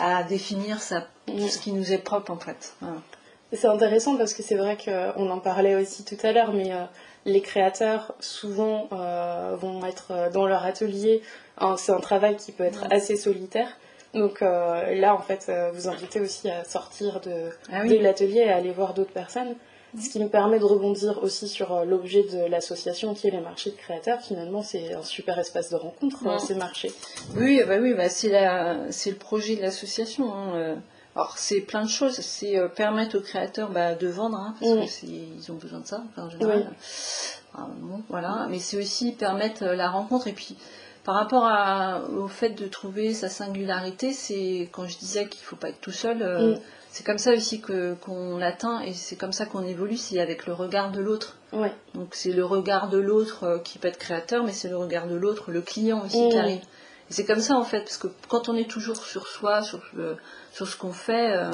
à, 0.00 0.24
définir 0.24 0.80
ça 0.80 1.06
mm. 1.28 1.46
ce 1.46 1.58
qui 1.58 1.72
nous 1.72 1.92
est 1.92 1.98
propre 1.98 2.32
en 2.32 2.38
fait 2.38 2.74
c'est 3.52 3.68
intéressant 3.68 4.16
parce 4.16 4.34
que 4.34 4.42
c'est 4.42 4.56
vrai 4.56 4.76
qu'on 4.76 5.30
en 5.30 5.38
parlait 5.38 5.76
aussi 5.76 6.04
tout 6.04 6.18
à 6.24 6.32
l'heure 6.32 6.52
mais 6.52 6.72
les 7.24 7.40
créateurs 7.40 8.14
souvent 8.20 8.88
euh, 8.92 9.56
vont 9.58 9.84
être 9.84 10.10
euh, 10.10 10.30
dans 10.30 10.46
leur 10.46 10.64
atelier. 10.64 11.22
C'est 11.76 11.92
un 11.92 12.00
travail 12.00 12.36
qui 12.36 12.52
peut 12.52 12.64
être 12.64 12.86
assez 12.90 13.16
solitaire. 13.16 13.68
Donc 14.14 14.42
euh, 14.42 14.94
là, 14.94 15.14
en 15.14 15.18
fait, 15.18 15.50
vous 15.74 15.88
invitez 15.88 16.20
aussi 16.20 16.48
à 16.48 16.64
sortir 16.64 17.20
de, 17.20 17.50
ah 17.72 17.84
l'atelier 17.84 18.40
et 18.40 18.50
à 18.50 18.56
aller 18.56 18.70
voir 18.70 18.94
d'autres 18.94 19.12
personnes. 19.12 19.54
Ce 19.98 20.10
qui 20.10 20.20
me 20.20 20.28
permet 20.28 20.58
de 20.58 20.64
rebondir 20.64 21.18
aussi 21.22 21.48
sur 21.48 21.84
l'objet 21.84 22.22
de 22.22 22.44
l'association 22.44 23.14
qui 23.14 23.26
est 23.26 23.30
les 23.30 23.40
marchés 23.40 23.70
de 23.70 23.76
créateurs. 23.76 24.20
Finalement, 24.20 24.62
c'est 24.62 24.92
un 24.92 25.02
super 25.02 25.38
espace 25.38 25.70
de 25.70 25.76
rencontre, 25.76 26.38
ces 26.40 26.54
marchés. 26.54 26.92
Oui, 27.36 27.62
bah 27.66 27.78
oui 27.80 27.94
bah 27.94 28.08
c'est 28.10 28.30
le 29.10 29.16
projet 29.16 29.56
de 29.56 29.62
l'association. 29.62 30.32
Hein, 30.32 30.76
alors 31.16 31.36
c'est 31.36 31.60
plein 31.60 31.82
de 31.82 31.88
choses, 31.88 32.14
c'est 32.20 32.56
euh, 32.56 32.68
permettre 32.68 33.18
aux 33.18 33.20
créateurs 33.20 33.70
bah, 33.70 33.94
de 33.94 34.08
vendre, 34.08 34.36
hein, 34.36 34.54
parce 34.60 34.98
qu'ils 34.98 35.50
ont 35.50 35.56
besoin 35.56 35.80
de 35.80 35.86
ça 35.86 36.02
en 36.16 36.30
général. 36.30 36.70
Voilà. 38.08 38.46
Mais 38.50 38.58
c'est 38.58 38.76
aussi 38.76 39.12
permettre 39.12 39.64
euh, 39.64 39.74
la 39.74 39.88
rencontre 39.90 40.28
et 40.28 40.32
puis 40.32 40.56
par 41.04 41.14
rapport 41.14 41.44
à, 41.46 42.02
au 42.02 42.28
fait 42.28 42.50
de 42.50 42.66
trouver 42.66 43.14
sa 43.14 43.28
singularité, 43.28 44.12
c'est 44.12 44.68
quand 44.70 44.86
je 44.86 44.98
disais 44.98 45.26
qu'il 45.26 45.40
ne 45.40 45.46
faut 45.46 45.56
pas 45.56 45.70
être 45.70 45.80
tout 45.80 45.90
seul, 45.90 46.22
euh, 46.22 46.54
mm. 46.54 46.60
c'est 46.90 47.04
comme 47.04 47.18
ça 47.18 47.32
aussi 47.32 47.60
que, 47.60 47.94
qu'on 47.94 48.36
l'atteint 48.36 48.80
et 48.82 48.92
c'est 48.92 49.16
comme 49.16 49.32
ça 49.32 49.46
qu'on 49.46 49.64
évolue, 49.64 49.96
c'est 49.96 50.20
avec 50.20 50.46
le 50.46 50.52
regard 50.52 50.92
de 50.92 51.00
l'autre. 51.00 51.36
Donc 51.94 52.08
c'est 52.12 52.32
le 52.32 52.44
regard 52.44 52.90
de 52.90 52.98
l'autre 52.98 53.60
qui 53.64 53.78
peut 53.78 53.88
être 53.88 53.98
créateur, 53.98 54.44
mais 54.44 54.52
c'est 54.52 54.68
le 54.68 54.76
regard 54.76 55.08
de 55.08 55.16
l'autre, 55.16 55.50
le 55.50 55.62
client 55.62 56.04
aussi 56.04 56.28
qui 56.28 56.36
mm. 56.36 56.40
arrive. 56.40 56.60
C'est 57.10 57.24
comme 57.24 57.40
ça 57.40 57.54
en 57.54 57.64
fait, 57.64 57.80
parce 57.80 57.96
que 57.96 58.08
quand 58.28 58.48
on 58.48 58.56
est 58.56 58.68
toujours 58.68 59.02
sur 59.02 59.26
soi, 59.26 59.62
sur, 59.62 59.82
sur 60.52 60.68
ce 60.68 60.76
qu'on 60.76 60.92
fait, 60.92 61.32
euh, 61.32 61.50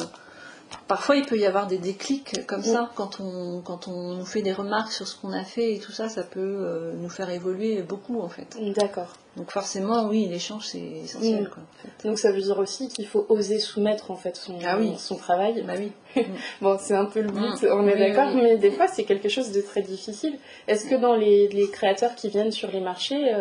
Parfois, 0.89 1.17
il 1.17 1.25
peut 1.25 1.39
y 1.39 1.47
avoir 1.47 1.67
des 1.67 1.79
déclics 1.79 2.47
comme 2.47 2.63
ça, 2.63 2.91
quand 2.95 3.21
on, 3.21 3.63
quand 3.63 3.89
on 3.89 4.15
nous 4.15 4.25
fait 4.25 4.43
des 4.43 4.53
remarques 4.53 4.93
sur 4.93 5.07
ce 5.07 5.19
qu'on 5.19 5.33
a 5.33 5.45
fait 5.45 5.75
et 5.75 5.79
tout 5.79 5.93
ça, 5.93 6.09
ça 6.09 6.23
peut 6.23 6.41
euh, 6.41 6.93
nous 6.95 7.09
faire 7.09 7.31
évoluer 7.31 7.83
beaucoup 7.83 8.21
en 8.21 8.29
fait. 8.29 8.57
D'accord. 8.77 9.13
Donc 9.37 9.51
forcément, 9.51 10.05
oui, 10.05 10.29
l'échange 10.29 10.67
c'est 10.67 10.79
essentiel. 10.79 11.45
Mm. 11.45 12.09
Donc 12.09 12.19
ça 12.19 12.33
veut 12.33 12.41
dire 12.41 12.59
aussi 12.59 12.89
qu'il 12.89 13.07
faut 13.07 13.25
oser 13.31 13.59
soumettre 13.59 14.11
en 14.11 14.17
fait 14.17 14.37
son, 14.37 14.59
ah 14.65 14.77
oui. 14.79 14.95
son 14.99 15.17
travail. 15.17 15.65
Bah 15.67 15.73
oui. 15.77 15.93
bon, 16.61 16.77
c'est 16.79 16.95
un 16.95 17.07
peu 17.07 17.21
le 17.21 17.31
but, 17.31 17.63
mm. 17.63 17.69
on 17.73 17.89
est 17.89 17.99
d'accord, 17.99 18.35
mais 18.35 18.59
des 18.59 18.71
fois 18.71 18.87
c'est 18.87 19.05
quelque 19.05 19.29
chose 19.29 19.53
de 19.53 19.61
très 19.63 19.83
difficile. 19.83 20.39
Est-ce 20.69 20.87
que 20.89 20.97
dans 20.97 21.15
les, 21.15 21.49
les, 21.49 21.69
créateurs 21.71 22.15
qui 22.15 22.29
viennent 22.29 22.53
sur 22.53 22.71
les 22.71 22.81
marchés, 22.81 23.33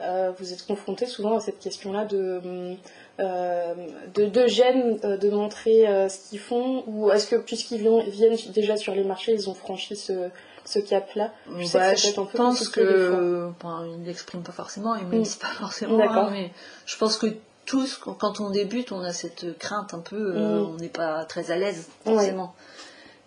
euh, 0.00 0.32
vous 0.38 0.52
êtes 0.52 0.66
confrontés 0.66 1.06
souvent 1.06 1.36
à 1.36 1.40
cette 1.40 1.58
question-là 1.58 2.04
de 2.04 2.76
euh, 3.20 3.74
de, 4.14 4.24
de 4.24 4.46
gêne 4.46 4.98
euh, 5.04 5.18
de 5.18 5.28
montrer 5.28 5.86
euh, 5.86 6.08
ce 6.08 6.30
qu'ils 6.30 6.38
font 6.38 6.82
Ou 6.86 7.10
est-ce 7.10 7.26
que 7.26 7.36
puisqu'ils 7.36 7.86
viennent, 8.08 8.36
déjà 8.54 8.76
sur 8.78 8.94
les 8.94 9.04
marchés, 9.04 9.34
ils 9.34 9.50
ont 9.50 9.54
franchi 9.54 9.96
ce, 9.96 10.30
ce 10.64 10.78
cap-là? 10.78 11.30
Je, 11.58 11.72
bah, 11.74 11.94
je 11.94 12.10
pense 12.34 12.68
que. 12.70 13.50
Ils 13.62 14.00
ne 14.00 14.06
l'expriment 14.06 14.42
pas 14.42 14.52
forcément, 14.52 14.94
ils 14.94 15.04
ne 15.04 15.10
me 15.10 15.18
mm. 15.18 15.22
disent 15.22 15.36
pas 15.36 15.48
forcément. 15.48 16.00
Hein, 16.00 16.30
mais 16.32 16.50
je 16.86 16.96
pense 16.96 17.18
que 17.18 17.26
tous, 17.66 17.98
quand 17.98 18.40
on 18.40 18.48
débute, 18.48 18.92
on 18.92 19.02
a 19.02 19.12
cette 19.12 19.58
crainte 19.58 19.92
un 19.92 20.00
peu, 20.00 20.32
mm. 20.32 20.66
on 20.70 20.74
n'est 20.76 20.88
pas 20.88 21.26
très 21.26 21.50
à 21.50 21.56
l'aise, 21.56 21.90
forcément. 22.04 22.54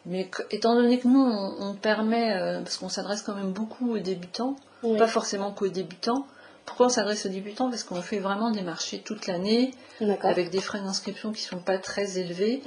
Mais 0.07 0.29
étant 0.49 0.73
donné 0.73 0.99
que 0.99 1.07
nous, 1.07 1.23
on, 1.23 1.73
permet, 1.73 2.59
parce 2.63 2.77
qu'on 2.77 2.89
s'adresse 2.89 3.21
quand 3.21 3.35
même 3.35 3.51
beaucoup 3.51 3.95
aux 3.95 3.99
débutants, 3.99 4.55
pas 4.97 5.07
forcément 5.07 5.51
qu'aux 5.51 5.67
débutants, 5.67 6.25
pourquoi 6.65 6.87
on 6.87 6.89
s'adresse 6.89 7.25
aux 7.25 7.29
débutants? 7.29 7.69
Parce 7.69 7.83
qu'on 7.83 8.01
fait 8.01 8.19
vraiment 8.19 8.51
des 8.51 8.61
marchés 8.61 8.99
toute 8.99 9.27
l'année, 9.27 9.73
avec 10.21 10.49
des 10.49 10.61
frais 10.61 10.79
d'inscription 10.79 11.31
qui 11.31 11.43
ne 11.45 11.49
sont 11.57 11.63
pas 11.63 11.77
très 11.77 12.17
élevés. 12.17 12.61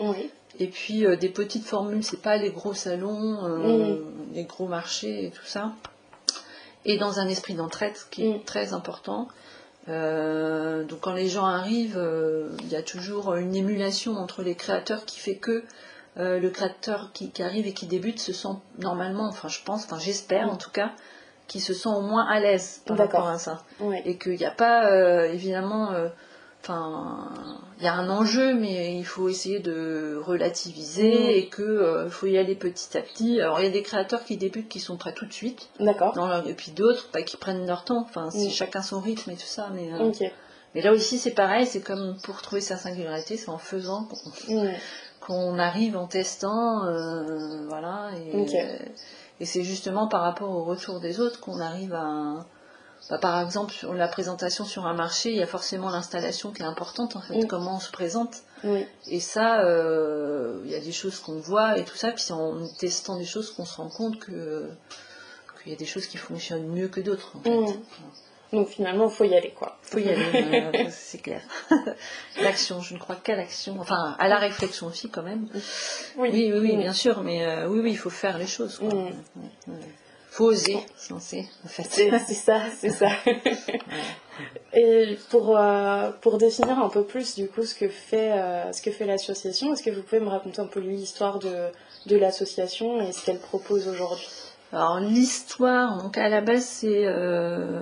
Et 0.61 0.67
puis 0.67 1.07
euh, 1.07 1.17
des 1.17 1.29
petites 1.29 1.65
formules, 1.65 2.03
c'est 2.03 2.23
pas 2.23 2.37
les 2.37 2.51
gros 2.51 2.75
salons, 2.75 3.45
euh, 3.45 3.99
les 4.33 4.45
gros 4.45 4.67
marchés 4.67 5.27
et 5.27 5.31
tout 5.31 5.45
ça. 5.45 5.73
Et 6.85 6.97
dans 6.97 7.19
un 7.19 7.29
esprit 7.29 7.55
d'entraide 7.55 7.95
qui 8.11 8.27
est 8.27 8.45
très 8.45 8.73
important. 8.73 9.29
Euh, 9.89 10.85
donc 10.85 11.01
quand 11.01 11.13
les 11.13 11.29
gens 11.29 11.47
arrivent, 11.47 12.03
il 12.61 12.69
y 12.69 12.77
a 12.77 12.83
toujours 12.83 13.35
une 13.35 13.55
émulation 13.55 14.17
entre 14.17 14.43
les 14.43 14.55
créateurs 14.55 15.05
qui 15.05 15.19
fait 15.19 15.37
que 15.37 15.65
le 16.17 16.49
créateur 16.49 17.13
qui, 17.13 17.31
arrive 17.41 17.69
et 17.69 17.73
qui 17.73 17.87
débute 17.87 18.19
se 18.19 18.33
sent 18.33 18.57
normalement, 18.79 19.29
enfin 19.29 19.47
je 19.47 19.61
pense, 19.65 19.85
enfin 19.85 20.01
j'espère 20.01 20.51
en 20.51 20.57
tout 20.57 20.71
cas, 20.71 20.93
qui 21.49 21.61
se 21.61 21.73
sent 21.73 21.89
au 21.89 22.03
moins 22.03 22.27
à 22.27 22.39
l'aise 22.39 22.83
par 22.87 22.99
rapport 22.99 23.27
à 23.27 23.39
ça. 23.39 23.63
Et 24.05 24.19
qu'il 24.19 24.37
n'y 24.37 24.45
a 24.45 24.51
pas, 24.51 24.91
euh, 24.91 25.33
évidemment, 25.33 25.93
euh, 25.93 26.09
enfin, 26.63 27.33
il 27.79 27.85
y 27.85 27.89
a 27.89 27.95
un 27.95 28.11
enjeu, 28.11 28.55
mais 28.55 28.95
il 28.95 29.05
faut 29.05 29.31
essayer 29.31 29.59
de 29.59 30.21
relativiser 30.23 31.11
mm. 31.11 31.31
et 31.31 31.49
qu'il 31.49 31.65
euh, 31.65 32.11
faut 32.11 32.27
y 32.27 32.37
aller 32.37 32.55
petit 32.55 32.97
à 32.97 33.01
petit. 33.01 33.41
Alors, 33.41 33.61
il 33.61 33.65
y 33.65 33.69
a 33.69 33.73
des 33.73 33.83
créateurs 33.83 34.25
qui 34.25 34.37
débutent 34.37 34.69
qui 34.69 34.79
sont 34.79 34.99
prêts 34.99 35.15
tout 35.15 35.25
de 35.25 35.33
suite. 35.33 35.71
D'accord. 35.81 36.15
Et 36.47 36.53
puis 36.53 36.71
d'autres 36.73 37.09
bah, 37.15 37.23
qui 37.23 37.39
prennent 37.39 37.67
leur 37.67 37.85
temps. 37.85 38.03
Enfin, 38.03 38.31
c'est 38.31 38.49
mm. 38.49 38.51
chacun 38.51 38.83
son 38.83 39.01
rythme 39.01 39.31
et 39.31 39.37
tout 39.37 39.41
ça. 39.41 39.71
Mais, 39.73 39.89
mais 40.75 40.83
là 40.83 40.93
aussi, 40.93 41.19
c'est 41.19 41.35
pareil. 41.35 41.65
C'est 41.65 41.81
comme 41.81 42.19
pour 42.25 42.43
trouver 42.43 42.61
sa 42.61 42.77
singularité, 42.77 43.39
c'est 43.39 43.49
en 43.49 43.59
faisant 43.59 44.07
qu'on 45.21 45.59
arrive 45.59 45.97
en 45.97 46.07
testant. 46.07 46.83
voilà. 47.71 48.11
Et, 48.19 48.47
et 49.41 49.45
c'est 49.47 49.63
justement 49.65 50.09
par 50.09 50.23
rapport 50.23 50.51
au 50.51 50.65
retour 50.65 51.01
des 51.01 51.21
autres 51.21 51.41
qu'on 51.41 51.61
arrive 51.61 51.95
à. 51.95 52.47
Bah, 53.11 53.19
par 53.19 53.41
exemple, 53.41 53.73
sur 53.73 53.95
la 53.95 54.09
présentation 54.09 54.65
sur 54.65 54.87
un 54.87 54.93
marché, 54.93 55.31
il 55.31 55.37
y 55.37 55.43
a 55.43 55.47
forcément 55.47 55.89
l'installation 55.89 56.51
qui 56.51 56.63
est 56.63 56.67
importante, 56.67 57.15
en 57.15 57.21
fait, 57.21 57.47
comment 57.47 57.77
on 57.77 57.81
se 57.81 57.93
présente. 57.93 58.43
Et 59.07 59.21
ça, 59.21 59.61
euh, 59.61 60.61
il 60.65 60.71
y 60.71 60.75
a 60.75 60.81
des 60.81 60.91
choses 60.93 61.21
qu'on 61.21 61.39
voit 61.39 61.79
et 61.79 61.85
tout 61.85 61.97
ça, 61.97 62.11
puis 62.11 62.21
c'est 62.23 62.33
en 62.33 62.67
testant 62.79 63.17
des 63.17 63.25
choses 63.25 63.53
qu'on 63.53 63.65
se 63.65 63.77
rend 63.77 63.89
compte 63.89 64.19
que 64.19 64.69
qu'il 65.63 65.73
y 65.73 65.75
a 65.75 65.79
des 65.79 65.87
choses 65.87 66.07
qui 66.07 66.17
fonctionnent 66.19 66.67
mieux 66.69 66.89
que 66.89 67.01
d'autres. 67.01 67.37
En 67.37 67.43
fait. 67.43 67.79
Donc 68.53 68.69
finalement, 68.69 69.09
il 69.09 69.15
faut 69.15 69.25
y 69.25 69.35
aller, 69.35 69.51
quoi. 69.51 69.77
faut 69.83 69.99
y 69.99 70.09
aller, 70.09 70.89
c'est 70.91 71.19
clair. 71.19 71.43
L'action, 72.41 72.81
je 72.81 72.95
ne 72.95 72.99
crois 72.99 73.17
qu'à 73.17 73.37
l'action, 73.37 73.77
enfin 73.79 74.17
à 74.19 74.29
la 74.29 74.39
réflexion 74.39 74.87
aussi 74.87 75.11
quand 75.11 75.23
même. 75.23 75.49
Oui, 76.17 76.31
oui, 76.33 76.53
oui, 76.53 76.77
bien 76.77 76.93
sûr, 76.95 77.23
mais 77.23 77.45
euh, 77.45 77.69
oui, 77.69 77.81
oui, 77.81 77.91
il 77.91 77.99
faut 77.99 78.11
faire 78.11 78.39
les 78.39 78.47
choses. 78.47 78.79
Il 78.83 78.89
mm. 78.89 79.81
faut 80.31 80.47
oser 80.47 80.79
se 80.97 81.13
lancer, 81.13 81.47
en 81.65 81.69
fait. 81.69 81.85
C'est 81.85 82.35
ça, 82.35 82.63
c'est 82.79 82.91
ça. 82.91 83.11
Et 84.73 85.19
pour, 85.31 85.57
euh, 85.57 86.11
pour 86.21 86.39
définir 86.39 86.79
un 86.79 86.89
peu 86.89 87.03
plus 87.03 87.35
du 87.35 87.49
coup 87.49 87.65
ce 87.65 87.75
que 87.75 87.89
fait, 87.89 88.33
euh, 88.33 88.73
ce 88.73 88.81
que 88.83 88.91
fait 88.91 89.05
l'association, 89.05 89.73
est-ce 89.73 89.83
que 89.83 89.91
vous 89.91 90.03
pouvez 90.03 90.21
me 90.21 90.29
raconter 90.29 90.61
un 90.61 90.67
peu 90.67 90.81
l'histoire 90.81 91.39
de, 91.39 91.69
de 92.07 92.17
l'association 92.17 93.01
et 93.01 93.13
ce 93.13 93.25
qu'elle 93.25 93.41
propose 93.41 93.89
aujourd'hui? 93.89 94.29
Alors 94.71 95.01
l'histoire, 95.01 96.03
donc 96.03 96.19
à 96.19 96.29
la 96.29 96.43
base 96.43 96.65
c'est 96.65 97.07
euh, 97.07 97.81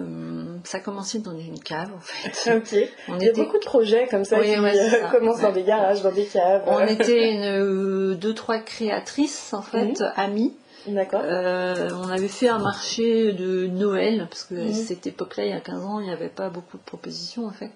ça 0.62 0.78
a 0.78 0.80
commencé 0.80 1.18
dans 1.18 1.36
une 1.36 1.58
cave 1.58 1.90
en 1.92 2.00
fait. 2.00 2.56
Ok. 2.56 2.90
On 3.08 3.18
Il 3.18 3.26
y 3.26 3.28
a 3.28 3.32
beaucoup 3.32 3.58
de 3.58 3.64
projets 3.64 4.06
comme 4.08 4.24
ça 4.24 4.38
qui 4.38 4.54
euh, 4.54 5.08
commencent 5.10 5.40
dans 5.40 5.50
des 5.50 5.64
garages, 5.64 6.02
dans 6.02 6.12
des 6.12 6.26
caves. 6.26 6.62
On 6.66 6.78
était 6.86 7.32
une, 7.32 7.42
euh, 7.42 8.14
deux 8.14 8.34
trois 8.34 8.58
créatrices 8.58 9.52
en 9.52 9.62
fait, 9.62 9.98
mhm. 10.00 10.12
amies. 10.16 10.54
D'accord. 10.86 11.22
on 11.24 12.08
avait 12.08 12.28
fait 12.28 12.48
un 12.48 12.60
marché 12.60 13.32
de 13.32 13.66
Noël 13.66 14.28
parce 14.30 14.44
que 14.44 14.54
à 14.54 14.66
mhm. 14.66 14.72
cette 14.72 15.08
époque-là, 15.08 15.44
il 15.44 15.50
y 15.50 15.54
a 15.54 15.60
15 15.60 15.84
ans, 15.84 15.98
il 15.98 16.06
n'y 16.06 16.12
avait 16.12 16.28
pas 16.28 16.50
beaucoup 16.50 16.76
de 16.76 16.84
propositions 16.84 17.46
en 17.46 17.50
fait. 17.50 17.72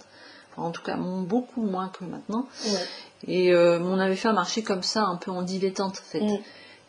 Enfin, 0.52 0.68
en 0.68 0.70
tout 0.70 0.82
cas, 0.82 0.96
beaucoup 0.96 1.62
moins 1.62 1.88
que 1.88 2.04
maintenant. 2.04 2.46
Et 3.26 3.52
on 3.52 3.98
avait 3.98 4.14
fait 4.14 4.28
un 4.28 4.34
marché 4.34 4.62
comme 4.62 4.84
ça, 4.84 5.02
un 5.02 5.16
peu 5.16 5.32
en 5.32 5.42
dilettante 5.42 5.98
en 5.98 6.08
fait. 6.08 6.20
Mhm. 6.20 6.38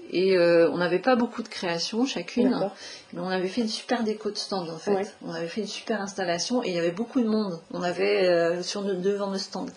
Et 0.10 0.36
euh, 0.36 0.70
on 0.72 0.78
n'avait 0.78 1.00
pas 1.00 1.16
beaucoup 1.16 1.42
de 1.42 1.48
créations 1.48 2.06
chacune, 2.06 2.70
mais 3.14 3.22
on 3.22 3.30
avait 3.30 3.48
fait 3.48 3.62
une 3.62 3.70
super 3.70 4.04
déco 4.04 4.30
de 4.30 4.38
stand 4.38 4.70
en 4.70 4.78
fait. 4.78 5.16
On 5.26 5.32
avait 5.32 5.48
fait 5.48 5.62
une 5.62 5.68
super 5.68 6.02
installation 6.02 6.64
et 6.64 6.70
il 6.70 6.74
y 6.74 6.80
avait 6.80 6.92
beaucoup 6.92 7.22
de 7.22 7.28
monde. 7.28 7.60
On 7.72 7.82
avait 7.82 8.28
euh, 8.28 8.62
sur 8.62 8.82
devant 8.82 9.28
nos 9.28 9.38
stands. 9.38 9.68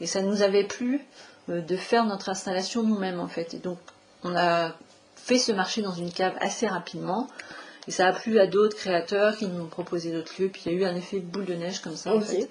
Et 0.00 0.06
ça 0.06 0.22
nous 0.22 0.42
avait 0.42 0.64
plu 0.64 1.04
euh, 1.50 1.60
de 1.60 1.76
faire 1.76 2.06
notre 2.06 2.30
installation 2.30 2.82
nous-mêmes 2.82 3.20
en 3.20 3.28
fait. 3.28 3.54
Et 3.54 3.58
donc 3.58 3.78
on 4.24 4.34
a 4.34 4.72
fait 5.16 5.38
ce 5.38 5.52
marché 5.52 5.82
dans 5.82 5.92
une 5.92 6.10
cave 6.10 6.34
assez 6.40 6.66
rapidement. 6.66 7.28
Et 7.86 7.90
ça 7.90 8.06
a 8.06 8.12
plu 8.12 8.38
à 8.38 8.46
d'autres 8.46 8.76
créateurs 8.76 9.36
qui 9.36 9.46
nous 9.46 9.62
ont 9.62 9.66
proposé 9.68 10.12
d'autres 10.12 10.32
lieux. 10.38 10.48
Puis 10.48 10.62
il 10.66 10.72
y 10.72 10.74
a 10.76 10.78
eu 10.78 10.84
un 10.84 10.96
effet 10.96 11.18
boule 11.18 11.44
de 11.44 11.54
neige 11.54 11.80
comme 11.80 11.96
ça 11.96 12.14
en 12.14 12.20
fait. 12.20 12.48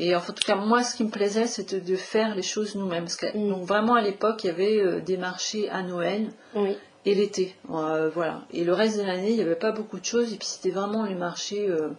Et 0.00 0.14
en 0.14 0.20
tout 0.20 0.32
cas, 0.32 0.54
moi, 0.54 0.82
ce 0.82 0.94
qui 0.94 1.04
me 1.04 1.10
plaisait, 1.10 1.46
c'était 1.46 1.80
de 1.80 1.96
faire 1.96 2.34
les 2.34 2.42
choses 2.42 2.76
nous-mêmes. 2.76 3.06
Mm. 3.34 3.48
Donc 3.48 3.64
vraiment, 3.64 3.94
à 3.94 4.00
l'époque, 4.00 4.44
il 4.44 4.46
y 4.48 4.50
avait 4.50 4.80
euh, 4.80 5.00
des 5.00 5.16
marchés 5.16 5.68
à 5.70 5.82
Noël 5.82 6.30
et 7.04 7.14
l'été. 7.14 7.54
Euh, 7.70 8.10
voilà. 8.14 8.42
Et 8.52 8.64
le 8.64 8.72
reste 8.72 8.98
de 8.98 9.02
l'année, 9.02 9.30
il 9.30 9.36
n'y 9.36 9.42
avait 9.42 9.56
pas 9.56 9.72
beaucoup 9.72 9.98
de 9.98 10.04
choses. 10.04 10.32
Et 10.32 10.36
puis 10.36 10.46
c'était 10.46 10.70
vraiment 10.70 11.04
les 11.04 11.16
marchés 11.16 11.68
euh, 11.68 11.90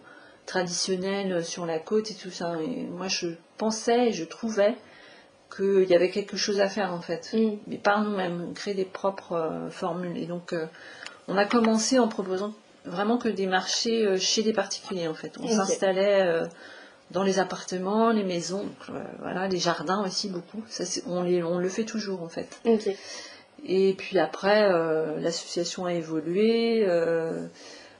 traditionnels 0.46 1.44
sur 1.44 1.66
la 1.66 1.78
côte 1.78 2.10
et 2.10 2.14
tout 2.14 2.30
ça. 2.30 2.54
Et 2.62 2.84
moi, 2.84 3.08
je 3.08 3.28
pensais 3.58 4.08
et 4.08 4.12
je 4.12 4.24
trouvais 4.24 4.76
qu'il 5.54 5.84
y 5.84 5.94
avait 5.94 6.10
quelque 6.10 6.36
chose 6.36 6.60
à 6.60 6.68
faire, 6.68 6.94
en 6.94 7.02
fait. 7.02 7.30
Mm. 7.34 7.58
Mais 7.66 7.76
par 7.76 8.02
nous-mêmes, 8.02 8.54
créer 8.54 8.74
des 8.74 8.86
propres 8.86 9.68
formules. 9.70 10.16
Et 10.16 10.26
donc, 10.26 10.54
on 11.28 11.36
a 11.36 11.44
commencé 11.44 11.98
en 11.98 12.08
proposant 12.08 12.54
vraiment 12.86 13.18
que 13.18 13.28
des 13.28 13.46
marchés 13.46 14.16
chez 14.16 14.42
des 14.42 14.54
particuliers, 14.54 15.06
en 15.06 15.12
fait. 15.12 15.36
On 15.38 15.48
s'installait 15.48 16.44
dans 17.10 17.22
les 17.22 17.38
appartements, 17.38 18.10
les 18.10 18.22
maisons, 18.22 18.66
euh, 18.90 19.02
voilà, 19.18 19.48
les 19.48 19.58
jardins 19.58 20.04
aussi 20.04 20.28
beaucoup. 20.28 20.62
Ça, 20.68 20.84
on, 21.06 21.24
on, 21.26 21.58
le 21.58 21.68
fait 21.68 21.84
toujours 21.84 22.22
en 22.22 22.28
fait. 22.28 22.60
Et 23.64 23.94
puis 23.94 24.18
après, 24.18 24.70
euh, 24.70 25.18
l'association 25.20 25.86
a 25.86 25.92
évolué. 25.92 26.84
Euh, 26.86 27.46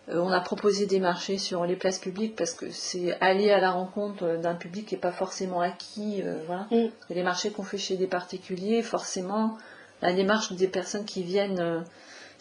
on 0.09 0.29
a 0.29 0.41
proposé 0.41 0.87
des 0.87 0.99
marchés 0.99 1.39
sur 1.39 1.65
les 1.67 1.77
places 1.77 1.99
publiques 1.99 2.35
parce 2.35 2.53
que 2.53 2.71
c'est 2.71 3.17
aller 3.21 3.51
à 3.51 3.61
la 3.61 3.71
rencontre 3.71 4.39
d'un 4.39 4.55
public 4.55 4.87
qui 4.87 4.95
n'est 4.95 5.01
pas 5.01 5.13
forcément 5.13 5.61
acquis. 5.61 6.23
voilà. 6.47 6.67
Mm. 6.71 6.91
les 7.11 7.23
marchés 7.23 7.51
qu'on 7.51 7.63
fait 7.63 7.79
chez 7.79 7.97
des 7.97 8.09
particuliers, 8.09 8.83
forcément, 8.83 9.57
la 10.03 10.13
démarche 10.13 10.53
des 10.53 10.67
personnes 10.67 11.05
qui 11.05 11.23
viennent 11.23 11.85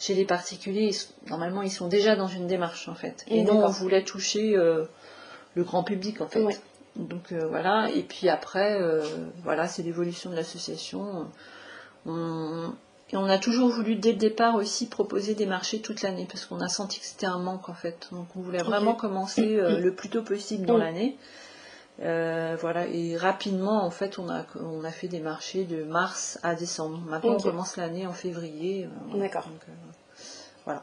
chez 0.00 0.14
les 0.14 0.24
particuliers, 0.24 0.90
normalement, 1.28 1.62
ils 1.62 1.70
sont 1.70 1.86
déjà 1.86 2.16
dans 2.16 2.26
une 2.26 2.48
démarche 2.48 2.88
en 2.88 2.94
fait. 2.94 3.24
Et 3.28 3.44
nous, 3.44 3.52
on 3.52 3.68
voulait 3.68 4.02
toucher 4.02 4.56
le 5.54 5.64
grand 5.64 5.82
public 5.82 6.20
en 6.20 6.28
fait. 6.28 6.44
Donc 6.96 7.32
euh, 7.32 7.46
voilà, 7.46 7.88
et 7.90 8.02
puis 8.02 8.28
après, 8.28 8.80
euh, 8.80 9.02
voilà, 9.42 9.68
c'est 9.68 9.82
l'évolution 9.82 10.30
de 10.30 10.36
l'association. 10.36 11.26
Et 13.12 13.16
on 13.16 13.24
a 13.24 13.38
toujours 13.38 13.70
voulu 13.70 13.96
dès 13.96 14.12
le 14.12 14.18
départ 14.18 14.54
aussi 14.54 14.86
proposer 14.86 15.34
des 15.34 15.46
marchés 15.46 15.80
toute 15.80 16.02
l'année 16.02 16.26
parce 16.30 16.46
qu'on 16.46 16.60
a 16.60 16.68
senti 16.68 17.00
que 17.00 17.06
c'était 17.06 17.26
un 17.26 17.38
manque 17.38 17.68
en 17.68 17.74
fait. 17.74 18.08
Donc 18.12 18.26
on 18.36 18.40
voulait 18.40 18.62
vraiment 18.62 18.94
commencer 18.94 19.56
euh, 19.56 19.80
le 19.80 19.94
plus 19.94 20.08
tôt 20.08 20.22
possible 20.22 20.66
dans 20.66 20.78
l'année. 20.78 21.16
Voilà, 21.98 22.86
et 22.86 23.16
rapidement, 23.16 23.84
en 23.84 23.90
fait, 23.90 24.18
on 24.18 24.30
a, 24.30 24.46
on 24.54 24.84
a 24.84 24.90
fait 24.90 25.08
des 25.08 25.20
marchés 25.20 25.64
de 25.64 25.84
mars 25.84 26.38
à 26.42 26.54
décembre. 26.54 26.98
Maintenant, 27.06 27.34
on 27.34 27.40
commence 27.40 27.76
l'année 27.76 28.06
en 28.06 28.12
février. 28.12 28.88
D'accord. 29.14 29.48
voilà. 30.64 30.82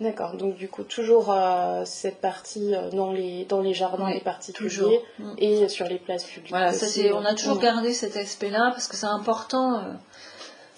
D'accord, 0.00 0.36
donc 0.36 0.56
du 0.56 0.68
coup, 0.68 0.82
toujours 0.82 1.34
cette 1.84 2.20
partie 2.20 2.74
dans, 2.92 3.12
les, 3.12 3.44
dans 3.44 3.60
les 3.60 3.74
jardins 3.74 4.10
des 4.10 4.20
particuliers 4.20 5.00
mm. 5.18 5.34
et 5.38 5.68
sur 5.68 5.86
les 5.86 5.98
places 5.98 6.24
publiques. 6.24 6.50
Voilà, 6.50 6.72
ça, 6.72 6.86
on 7.14 7.24
a 7.24 7.34
toujours 7.34 7.60
gardé 7.60 7.92
cet 7.92 8.16
aspect-là 8.16 8.70
parce 8.72 8.88
que 8.88 8.96
c'est 8.96 9.06
important 9.06 9.80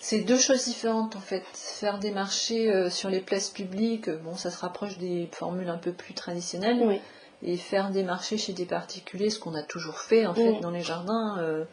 c'est 0.06 0.20
deux 0.20 0.38
choses 0.38 0.64
différentes 0.66 1.16
en 1.16 1.20
fait. 1.20 1.42
Faire 1.52 1.99
des 1.99 2.12
marchés 2.12 2.70
euh, 2.70 2.90
sur 2.90 3.11
les 3.11 3.18
places 3.18 3.50
publiques, 3.50 4.08
euh, 4.08 4.18
bon, 4.18 4.37
ça 4.37 4.52
se 4.52 4.58
rapproche 4.58 4.99
des 4.99 5.28
formules 5.32 5.68
un 5.68 5.78
peu 5.78 5.90
plus 5.90 6.14
traditionnelles. 6.14 7.00
Et 7.42 7.56
faire 7.56 7.90
des 7.90 8.04
marchés 8.04 8.38
chez 8.38 8.52
des 8.52 8.64
particuliers, 8.64 9.30
ce 9.30 9.40
qu'on 9.40 9.54
a 9.54 9.62
toujours 9.62 9.99
fait 9.99 10.25
en 10.25 10.32
fait 10.32 10.61
dans 10.61 10.70
les 10.70 10.80
jardins, 10.80 11.64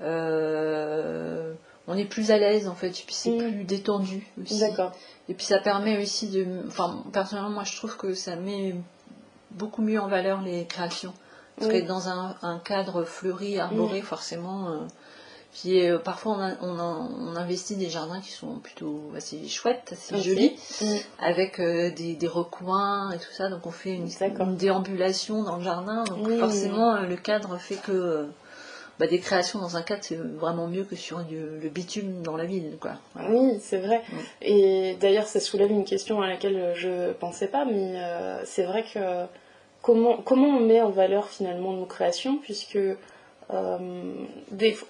euh, 0.00 1.52
on 1.86 1.96
est 1.96 2.06
plus 2.06 2.30
à 2.30 2.38
l'aise 2.38 2.66
en 2.66 2.74
fait, 2.74 2.90
puis 2.90 3.14
c'est 3.14 3.36
plus 3.36 3.64
détendu 3.64 4.26
aussi. 4.40 4.58
D'accord. 4.58 4.92
Et 5.30 5.34
puis 5.34 5.46
ça 5.46 5.58
permet 5.58 6.02
aussi 6.02 6.28
de. 6.28 6.46
Enfin, 6.66 7.02
personnellement, 7.12 7.50
moi 7.50 7.64
je 7.64 7.74
trouve 7.76 7.96
que 7.96 8.12
ça 8.12 8.36
met 8.36 8.74
beaucoup 9.52 9.80
mieux 9.80 9.98
en 9.98 10.08
valeur 10.08 10.42
les 10.42 10.66
créations. 10.66 11.14
Parce 11.56 11.72
qu'être 11.72 11.86
dans 11.86 12.08
un, 12.08 12.58
cadre 12.64 13.04
fleuri, 13.04 13.58
arboré, 13.58 14.00
forcément 14.00 14.86
puis 15.52 15.88
euh, 15.88 15.98
parfois 15.98 16.56
on, 16.60 17.36
investit 17.36 17.76
des 17.76 17.90
jardins 17.90 18.20
qui 18.20 18.30
sont 18.30 18.58
plutôt 18.58 19.10
assez 19.16 19.48
chouettes, 19.48 19.92
assez 19.92 20.16
jolis, 20.20 20.56
mm. 20.80 20.86
avec 21.18 21.58
euh, 21.58 21.90
des, 21.90 22.18
recoins 22.28 23.10
et 23.10 23.18
tout 23.18 23.32
ça. 23.32 23.48
Donc 23.48 23.66
on 23.66 23.70
fait 23.70 23.94
une, 23.94 24.08
déambulation 24.56 25.42
dans 25.42 25.56
le 25.56 25.64
jardin. 25.64 26.04
Donc 26.04 26.30
forcément 26.38 26.94
euh, 26.94 27.06
le 27.06 27.16
cadre 27.16 27.58
fait 27.58 27.76
que 27.76 28.26
bah, 29.00 29.08
des 29.08 29.18
créations 29.18 29.58
dans 29.58 29.76
un 29.76 29.82
cadre 29.82 30.02
c'est 30.04 30.14
vraiment 30.14 30.68
mieux 30.68 30.84
que 30.84 30.94
sur 30.94 31.18
le 31.18 31.68
bitume 31.68 32.22
dans 32.22 32.36
la 32.36 32.44
ville. 32.44 32.76
Quoi. 32.80 32.92
Oui, 33.28 33.58
c'est 33.60 33.78
vrai. 33.78 34.02
Et 34.40 34.96
d'ailleurs 35.00 35.26
ça 35.26 35.40
soulève 35.40 35.70
une 35.70 35.84
question 35.84 36.22
à 36.22 36.28
laquelle 36.28 36.74
je 36.76 37.12
pensais 37.14 37.48
pas, 37.48 37.64
mais 37.64 37.98
c'est 38.44 38.64
vrai 38.64 38.84
que 38.84 39.26
comment, 39.82 40.18
comment 40.18 40.48
on 40.48 40.60
met 40.60 40.80
en 40.80 40.90
valeur 40.90 41.28
finalement 41.28 41.72
nos 41.72 41.86
créations, 41.86 42.36
puisque 42.36 42.78
euh, 43.52 43.78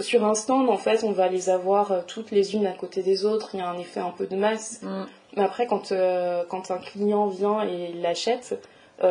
sur 0.00 0.24
un 0.24 0.34
stand, 0.34 0.68
en 0.68 0.76
fait, 0.76 1.04
on 1.04 1.12
va 1.12 1.28
les 1.28 1.50
avoir 1.50 1.92
euh, 1.92 2.00
toutes 2.06 2.30
les 2.30 2.54
unes 2.54 2.66
à 2.66 2.72
côté 2.72 3.02
des 3.02 3.24
autres. 3.24 3.50
Il 3.54 3.60
y 3.60 3.62
a 3.62 3.68
un 3.68 3.78
effet 3.78 4.00
un 4.00 4.10
peu 4.10 4.26
de 4.26 4.36
masse. 4.36 4.80
Mm. 4.82 5.04
Mais 5.36 5.42
après, 5.42 5.66
quand, 5.66 5.92
euh, 5.92 6.44
quand 6.48 6.70
un 6.70 6.78
client 6.78 7.28
vient 7.28 7.62
et 7.62 7.92
l'achète, 7.94 8.60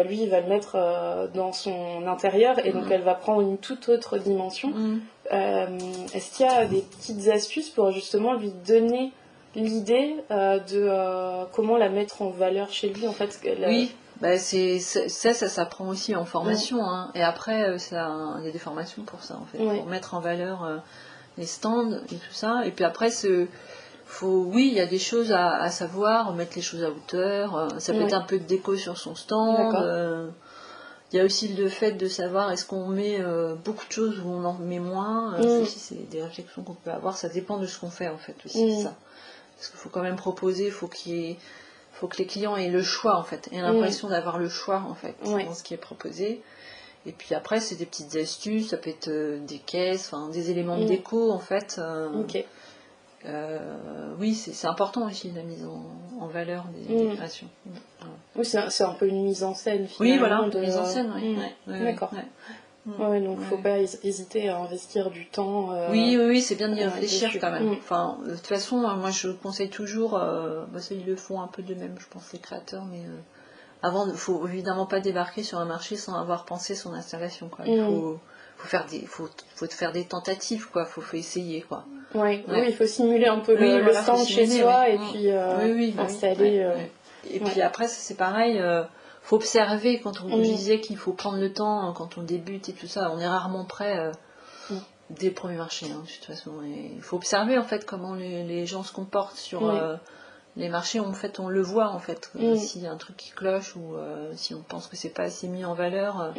lui, 0.06 0.24
il 0.24 0.30
va 0.30 0.42
le 0.42 0.48
mettre 0.48 1.30
dans 1.34 1.52
son 1.52 2.06
intérieur 2.08 2.60
et 2.66 2.72
donc 2.72 2.88
mm. 2.88 2.92
elle 2.92 3.02
va 3.02 3.16
prendre 3.16 3.42
une 3.42 3.58
toute 3.58 3.90
autre 3.90 4.18
dimension. 4.18 4.70
Mm. 4.70 5.00
Est-ce 6.14 6.36
qu'il 6.36 6.46
y 6.46 6.50
a 6.50 6.66
des 6.66 6.82
petites 6.82 7.28
astuces 7.28 7.70
pour 7.70 7.92
justement 7.92 8.34
lui 8.34 8.54
donner 8.68 9.12
l'idée 9.56 10.16
de 10.30 11.46
comment 11.54 11.78
la 11.78 11.90
mettre 11.90 12.22
en 12.22 12.30
valeur 12.30 12.70
chez 12.72 12.90
lui 12.90 13.08
en 13.08 13.14
fait 13.14 13.40
Oui, 13.68 13.92
bah, 14.22 14.38
c'est 14.38 14.80
ça, 14.80 15.34
ça 15.34 15.48
s'apprend 15.48 15.88
aussi 15.88 16.16
en 16.16 16.26
formation. 16.26 16.84
Hein. 16.84 17.12
Et 17.16 17.24
après, 17.24 17.70
euh, 17.70 17.78
il 17.78 18.46
y 18.46 18.50
a 18.50 18.52
des 18.52 18.60
formations 18.60 19.04
pour 19.04 19.24
ça, 19.24 19.38
en 19.38 19.46
fait, 19.46 19.58
pour 19.58 19.86
mettre 19.86 20.14
en 20.14 20.20
valeur 20.20 20.66
euh, 20.66 20.78
les 21.38 21.46
stands 21.46 21.92
et 21.92 22.16
tout 22.16 22.34
ça. 22.34 22.64
Et 22.66 22.72
puis 22.72 22.84
après, 22.84 23.12
faut, 24.12 24.44
oui, 24.52 24.70
il 24.72 24.74
y 24.74 24.80
a 24.80 24.88
des 24.88 25.00
choses 25.00 25.32
à, 25.32 25.70
savoir, 25.70 26.34
mettre 26.34 26.56
les 26.56 26.62
choses 26.62 26.84
à 26.84 26.90
hauteur. 26.90 27.56
Euh, 27.56 27.70
ça 27.80 27.94
peut 27.94 28.02
être 28.02 28.14
un 28.14 28.22
peu 28.22 28.40
de 28.40 28.44
déco 28.44 28.76
sur 28.76 28.98
son 28.98 29.16
stand. 29.16 30.34
Il 31.12 31.18
y 31.18 31.20
a 31.20 31.26
aussi 31.26 31.48
le 31.48 31.70
fait 31.70 31.94
de 31.94 32.08
savoir 32.08 32.52
est-ce 32.52 32.66
qu'on 32.66 32.88
met 32.88 33.20
beaucoup 33.64 33.86
de 33.88 33.92
choses 33.92 34.20
ou 34.20 34.30
on 34.30 34.46
en 34.46 34.54
met 34.54 34.80
moins. 34.80 35.40
Mm. 35.40 35.66
c'est 35.66 36.10
des 36.10 36.22
réflexions 36.22 36.64
qu'on 36.64 36.76
peut 36.76 36.92
avoir. 36.92 37.18
Ça 37.18 37.30
dépend 37.30 37.58
de 37.58 37.66
ce 37.66 37.80
qu'on 37.80 37.90
fait, 37.90 38.10
en 38.10 38.18
fait, 38.18 38.36
aussi. 38.46 38.64
Mm. 38.66 38.84
Ça. 38.84 38.96
Parce 39.58 39.70
qu'il 39.70 39.80
faut 39.80 39.90
quand 39.90 40.04
même 40.04 40.16
proposer, 40.16 40.68
il 40.68 40.72
faut 40.72 40.88
qu'il 40.88 41.14
ait 41.16 41.38
faut 42.00 42.08
que 42.08 42.18
les 42.18 42.26
clients 42.26 42.56
aient 42.56 42.70
le 42.70 42.82
choix 42.82 43.18
en 43.18 43.24
fait, 43.24 43.50
aient 43.52 43.62
l'impression 43.62 44.08
d'avoir 44.08 44.40
le 44.40 44.48
choix 44.48 44.86
en 44.90 44.96
fait 44.96 45.16
dans 45.24 45.54
ce 45.54 45.64
qui 45.64 45.74
est 45.74 45.78
proposé. 45.78 46.42
Et 47.06 47.12
puis 47.12 47.34
après, 47.34 47.60
c'est 47.60 47.76
des 47.76 47.86
petites 47.86 48.16
astuces, 48.16 48.70
ça 48.70 48.78
peut 48.78 48.90
être 48.90 49.10
euh, 49.10 49.40
des 49.40 49.60
caisses, 49.60 50.12
des 50.32 50.52
éléments 50.52 50.78
de 50.78 50.84
mm. 50.84 50.88
déco 50.88 51.32
en 51.32 51.40
fait. 51.40 51.76
Euh, 51.78 52.10
euh, 53.26 54.14
oui, 54.20 54.34
c'est 54.34 54.68
important 54.68 55.08
aussi 55.08 55.32
la 55.32 55.44
mise 55.44 55.66
en, 55.66 56.28
valeur 56.28 56.66
des, 56.68 56.94
mm. 56.94 57.16
créations. 57.16 57.48
Oui, 58.36 58.46
c'est 58.46 58.84
un 58.84 58.94
peu 58.94 59.08
une 59.08 59.24
mise 59.24 59.44
en 59.44 59.54
scène 59.54 59.88
finalement. 59.88 60.14
Oui, 60.14 60.18
voilà, 60.18 60.50
une 60.54 60.60
mise 60.60 60.78
en 60.78 60.86
scène, 60.86 61.12
oui. 61.16 61.38
Mm. 61.68 61.84
D'accord. 61.84 62.12
Ouais, 62.98 63.22
donc 63.22 63.40
faut 63.42 63.58
pas 63.58 63.78
hésiter 63.80 64.50
à 64.50 64.60
investir 64.60 65.12
du 65.12 65.28
temps. 65.28 65.74
Euh, 65.74 65.90
oui, 65.92 66.16
oui, 66.18 66.26
oui 66.26 66.42
c'est 66.42 66.56
bien 66.56 66.70
d'y 66.70 66.84
réfléchir 66.84 67.32
quand 67.40 67.52
même. 67.52 67.70
Mm. 67.70 67.78
Enfin, 67.80 68.18
de 68.26 68.36
toute 68.36 68.48
façon, 68.48 68.78
moi 68.78 69.12
je 69.12 69.30
conseille 69.30 69.70
toujours, 69.70 70.16
euh, 70.16 70.66
bah, 70.72 70.80
ils 70.90 71.06
le 71.06 71.16
font 71.16 71.42
un 71.42 71.48
peu 71.48 71.62
de 71.62 71.76
même, 71.76 71.96
je 72.00 72.08
pense, 72.08 72.32
les 72.34 72.40
créateurs, 72.40 72.86
mais 72.86 73.02
euh, 73.02 73.20
avant, 73.84 74.08
il 74.08 74.16
faut 74.16 74.48
évidemment 74.48 74.86
pas 74.86 75.02
débarquer 75.02 75.44
sur 75.44 75.60
un 75.60 75.66
marché 75.66 75.98
sans 75.98 76.16
avoir 76.20 76.46
pensé 76.46 76.74
son 76.74 76.94
installation. 76.94 77.50
Quoi. 77.50 77.66
Il 77.68 77.82
mm. 77.82 77.86
faut, 77.86 78.20
faut, 78.58 78.68
faire 78.68 78.86
des, 78.86 79.06
faut, 79.06 79.30
faut 79.56 79.68
faire 79.68 79.92
des 79.92 80.06
tentatives, 80.06 80.70
quoi. 80.70 80.86
Faut, 80.86 81.02
faut 81.02 81.18
essayer, 81.18 81.62
quoi. 81.62 81.86
Oui, 82.16 82.44
oui, 82.48 82.64
il 82.68 82.74
faut 82.74 82.88
simuler 82.88 83.28
un 83.28 83.40
peu 83.40 83.56
le, 83.56 83.94
stand 83.94 84.26
chez 84.26 84.48
soi 84.48 84.90
et 84.90 84.98
puis 84.98 85.30
oui, 85.74 85.92
bah 85.92 86.04
installer. 86.04 86.68
Et 87.30 87.40
puis 87.40 87.62
après, 87.62 87.88
c'est 87.88 88.18
pareil 88.18 88.60
faut 89.30 89.36
observer 89.36 90.00
quand 90.00 90.24
on 90.24 90.40
disait 90.40 90.80
qu'il 90.80 90.98
faut 90.98 91.14
prendre 91.14 91.38
le 91.38 91.54
temps 91.54 91.82
hein, 91.82 91.94
quand 91.96 92.18
on 92.18 92.24
débute 92.24 92.68
et 92.68 92.74
tout 92.74 92.88
ça. 92.88 93.12
On 93.12 93.20
est 93.20 93.28
rarement 93.28 93.64
prêt 93.64 94.00
euh, 94.00 94.76
dès 95.12 95.28
le 95.28 95.36
premier 95.36 95.56
marché, 95.56 95.86
hein, 95.92 96.02
de 96.04 96.12
toute 96.12 96.26
façon. 96.26 96.64
Il 96.64 97.00
faut 97.04 97.16
observer 97.16 97.60
en 97.60 97.64
fait 97.64 97.86
comment 97.86 98.16
les, 98.16 98.66
gens 98.66 98.82
se 98.82 98.92
comportent 98.92 99.38
sur 99.38 99.70
euh, 99.70 99.98
les 100.56 100.68
marchés. 100.68 101.00
En 101.00 101.14
fait, 101.14 101.40
on 101.40 101.48
le 101.48 101.62
voit 101.62 101.90
en 101.90 102.00
fait. 102.00 102.32
S'il 102.58 102.82
y 102.82 102.88
a 102.88 102.92
un 102.92 102.98
truc 102.98 103.18
qui 103.18 103.30
cloche 103.30 103.76
ou 103.76 103.94
euh, 103.94 104.32
si 104.36 104.56
on 104.56 104.64
pense 104.64 104.88
que 104.88 104.96
c'est 104.96 105.10
pas 105.10 105.24
assez 105.24 105.48
mis 105.48 105.64
en 105.64 105.76
valeur. 105.76 106.34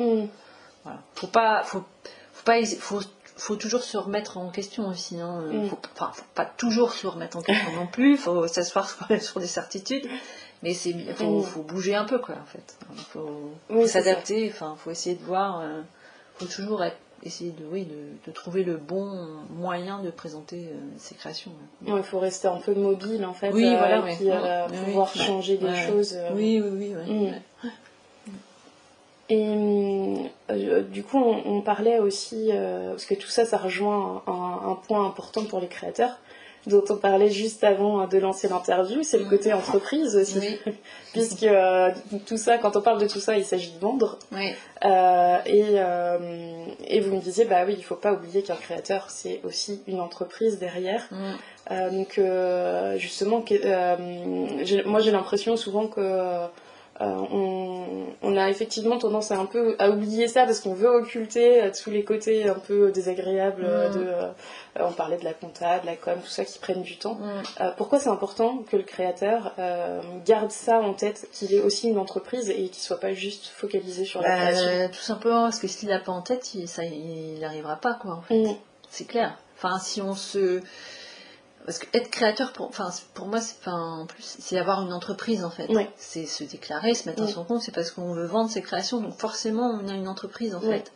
Voilà. 0.82 0.98
Faut 1.14 1.28
pas, 1.28 1.62
faut, 1.62 1.84
faut 2.32 2.44
pas, 2.44 2.64
faut, 2.64 3.02
faut 3.40 3.56
toujours 3.56 3.82
se 3.82 3.96
remettre 3.96 4.36
en 4.36 4.50
question 4.50 4.88
aussi. 4.88 5.18
Hein. 5.18 5.42
Faut, 5.68 5.78
enfin, 5.94 6.10
faut 6.12 6.24
pas 6.34 6.44
toujours 6.44 6.92
se 6.92 7.06
remettre 7.06 7.38
en 7.38 7.42
question 7.42 7.72
non 7.72 7.86
plus. 7.86 8.16
Faut 8.16 8.46
s'asseoir 8.48 8.88
sur 9.20 9.40
des 9.40 9.46
certitudes. 9.46 10.06
Mais 10.62 10.74
c'est 10.74 10.92
faut, 11.14 11.40
mm. 11.40 11.42
faut 11.44 11.62
bouger 11.62 11.94
un 11.94 12.04
peu 12.04 12.18
quoi 12.18 12.36
en 12.40 12.44
fait. 12.44 12.76
Il 12.94 13.00
faut, 13.00 13.86
s'adapter. 13.86 14.50
Enfin, 14.52 14.76
faut 14.78 14.90
essayer 14.90 15.16
de 15.16 15.24
voir. 15.24 15.60
Euh, 15.60 15.80
faut 16.36 16.46
toujours 16.46 16.84
essayer 17.22 17.50
de 17.50 17.64
oui 17.70 17.86
de, 18.26 18.32
trouver 18.32 18.62
le 18.62 18.76
bon 18.76 19.26
moyen 19.50 20.02
de 20.02 20.10
présenter 20.10 20.68
euh, 20.72 20.78
ses 20.96 21.14
créations. 21.14 21.52
Il 21.86 22.02
faut 22.02 22.18
rester 22.18 22.48
un 22.48 22.58
peu 22.58 22.74
mobile 22.74 23.24
en 23.24 23.34
fait. 23.34 23.50
Oui, 23.52 23.66
euh, 23.66 23.78
voilà, 23.78 24.02
puis 24.02 24.84
pouvoir 24.84 25.14
changer 25.14 25.56
des 25.56 25.74
choses. 25.86 26.16
Oui, 26.34 26.62
oui, 26.62 26.94
oui. 26.94 27.12
Mm. 27.12 27.34
Et 29.30 29.46
du 30.90 31.02
coup, 31.04 31.18
on, 31.18 31.60
parlait 31.60 31.98
aussi, 32.00 32.50
parce 32.90 33.04
que 33.04 33.14
tout 33.14 33.28
ça, 33.28 33.44
ça 33.44 33.56
rejoint 33.56 34.22
un, 34.26 34.76
point 34.86 35.06
important 35.06 35.44
pour 35.44 35.60
les 35.60 35.68
créateurs, 35.68 36.18
dont 36.66 36.84
on 36.90 36.96
parlait 36.96 37.30
juste 37.30 37.64
avant 37.64 38.06
de 38.06 38.18
lancer 38.18 38.48
l'interview, 38.48 39.02
c'est 39.02 39.18
le 39.18 39.24
mm. 39.24 39.30
côté 39.30 39.52
entreprise 39.52 40.16
aussi. 40.16 40.58
Puisque 41.12 41.44
euh, 41.44 41.90
tout 42.26 42.36
ça, 42.36 42.58
quand 42.58 42.76
on 42.76 42.82
parle 42.82 43.00
de 43.00 43.08
tout 43.08 43.18
ça, 43.18 43.36
il 43.36 43.44
s'agit 43.44 43.72
de 43.72 43.78
vendre. 43.78 44.18
Euh, 44.32 45.38
et, 45.46 45.64
euh, 45.76 46.18
et, 46.86 47.00
vous 47.00 47.16
me 47.16 47.20
disiez, 47.20 47.46
bah 47.46 47.64
oui, 47.66 47.74
il 47.78 47.84
faut 47.84 47.96
pas 47.96 48.12
oublier 48.12 48.42
qu'un 48.42 48.56
créateur, 48.56 49.10
c'est 49.10 49.40
aussi 49.44 49.82
une 49.86 50.00
entreprise 50.00 50.58
derrière. 50.58 51.08
Mm. 51.10 51.96
donc 51.96 52.20
justement, 52.98 53.44
moi 54.84 55.00
j'ai 55.00 55.10
l'impression 55.10 55.56
souvent 55.56 55.86
que 55.86 56.46
on, 57.00 58.06
on, 58.22 58.36
a 58.36 58.50
effectivement 58.50 58.98
tendance 58.98 59.30
à 59.30 59.38
un 59.38 59.46
peu 59.46 59.74
à 59.78 59.90
oublier 59.90 60.28
ça 60.28 60.44
parce 60.44 60.60
qu'on 60.60 60.74
veut 60.74 60.88
occulter 60.88 61.70
tous 61.82 61.90
les 61.90 62.04
côtés 62.04 62.48
un 62.48 62.54
peu 62.54 62.90
désagréables 62.90 63.62
mm. 63.62 63.94
de 63.94 64.06
euh, 64.78 64.84
on 64.86 64.92
parlait 64.92 65.16
de 65.16 65.24
la 65.24 65.34
compta, 65.34 65.80
de 65.80 65.86
la 65.86 65.96
com, 65.96 66.18
tout 66.22 66.30
ça 66.30 66.44
qui 66.44 66.58
prennent 66.58 66.82
du 66.82 66.96
temps. 66.96 67.14
Mm. 67.14 67.42
Euh, 67.60 67.70
pourquoi 67.76 67.98
c'est 67.98 68.08
important 68.08 68.58
que 68.70 68.76
le 68.76 68.82
créateur 68.82 69.52
euh, 69.58 70.00
garde 70.24 70.50
ça 70.50 70.80
en 70.80 70.94
tête, 70.94 71.28
qu'il 71.32 71.52
ait 71.52 71.60
aussi 71.60 71.88
une 71.88 71.98
entreprise 71.98 72.50
et 72.50 72.68
qu'il 72.68 72.82
soit 72.82 73.00
pas 73.00 73.12
juste 73.12 73.46
focalisé 73.46 74.04
sur 74.04 74.22
la 74.22 74.28
bah, 74.28 74.52
création? 74.52 74.88
Tout 74.88 75.02
simplement 75.02 75.42
parce 75.42 75.58
que 75.58 75.66
s'il 75.66 75.88
n'a 75.88 75.98
pas 75.98 76.12
en 76.12 76.22
tête, 76.22 76.54
il, 76.54 76.68
ça, 76.68 76.84
il 76.84 77.40
n'arrivera 77.40 77.76
pas 77.76 77.94
quoi. 77.94 78.14
En 78.14 78.22
fait. 78.22 78.38
Mm. 78.38 78.56
C'est 78.90 79.06
clair. 79.06 79.36
Enfin, 79.56 79.78
si 79.78 80.00
on 80.00 80.14
se 80.14 80.60
parce 81.70 81.78
que 81.78 81.86
être 81.96 82.10
créateur, 82.10 82.52
pour, 82.52 82.66
enfin, 82.66 82.90
pour 83.14 83.28
moi, 83.28 83.40
c'est, 83.40 83.68
en 83.68 84.04
plus, 84.04 84.24
c'est 84.40 84.58
avoir 84.58 84.82
une 84.82 84.92
entreprise 84.92 85.44
en 85.44 85.50
fait. 85.50 85.70
C'est 85.96 86.26
se 86.26 86.42
déclarer, 86.42 86.94
se 86.94 87.08
mettre 87.08 87.22
à 87.22 87.28
son 87.28 87.44
compte, 87.44 87.62
c'est 87.62 87.72
parce 87.72 87.92
qu'on 87.92 88.12
veut 88.12 88.26
vendre 88.26 88.50
ses 88.50 88.60
créations, 88.60 89.00
donc 89.00 89.16
forcément 89.16 89.70
on 89.80 89.86
a 89.86 89.92
une 89.92 90.08
entreprise 90.08 90.56
en 90.56 90.60
fait. 90.60 90.90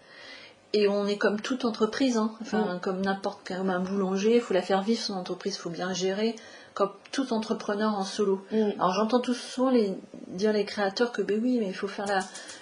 Et 0.73 0.89
on 0.89 1.07
est 1.07 1.17
comme 1.17 1.41
toute 1.41 1.65
entreprise, 1.65 2.17
hein. 2.17 2.33
enfin, 2.41 2.81
comme 2.83 3.03
n'importe 3.03 3.47
comme 3.47 3.71
un 3.71 3.79
boulanger, 3.79 4.35
il 4.35 4.41
faut 4.41 4.53
la 4.53 4.63
faire 4.63 4.83
vivre 4.83 5.01
son 5.01 5.15
entreprise, 5.15 5.55
il 5.55 5.61
faut 5.61 5.71
bien 5.71 5.93
gérer, 5.93 6.35
comme 6.75 6.91
tout 7.13 7.33
entrepreneur 7.33 7.95
en 7.95 8.03
solo. 8.03 8.45
Alors 8.51 8.95
j'entends 8.95 9.21
tout 9.21 9.33
souvent 9.33 9.71
les, 9.71 9.95
dire 10.27 10.53
les 10.53 10.65
créateurs 10.65 11.13
que 11.13 11.23
ben 11.23 11.41
oui, 11.41 11.59
mais 11.61 11.69
il 11.69 11.75
faut 11.77 11.87
faire 11.87 12.07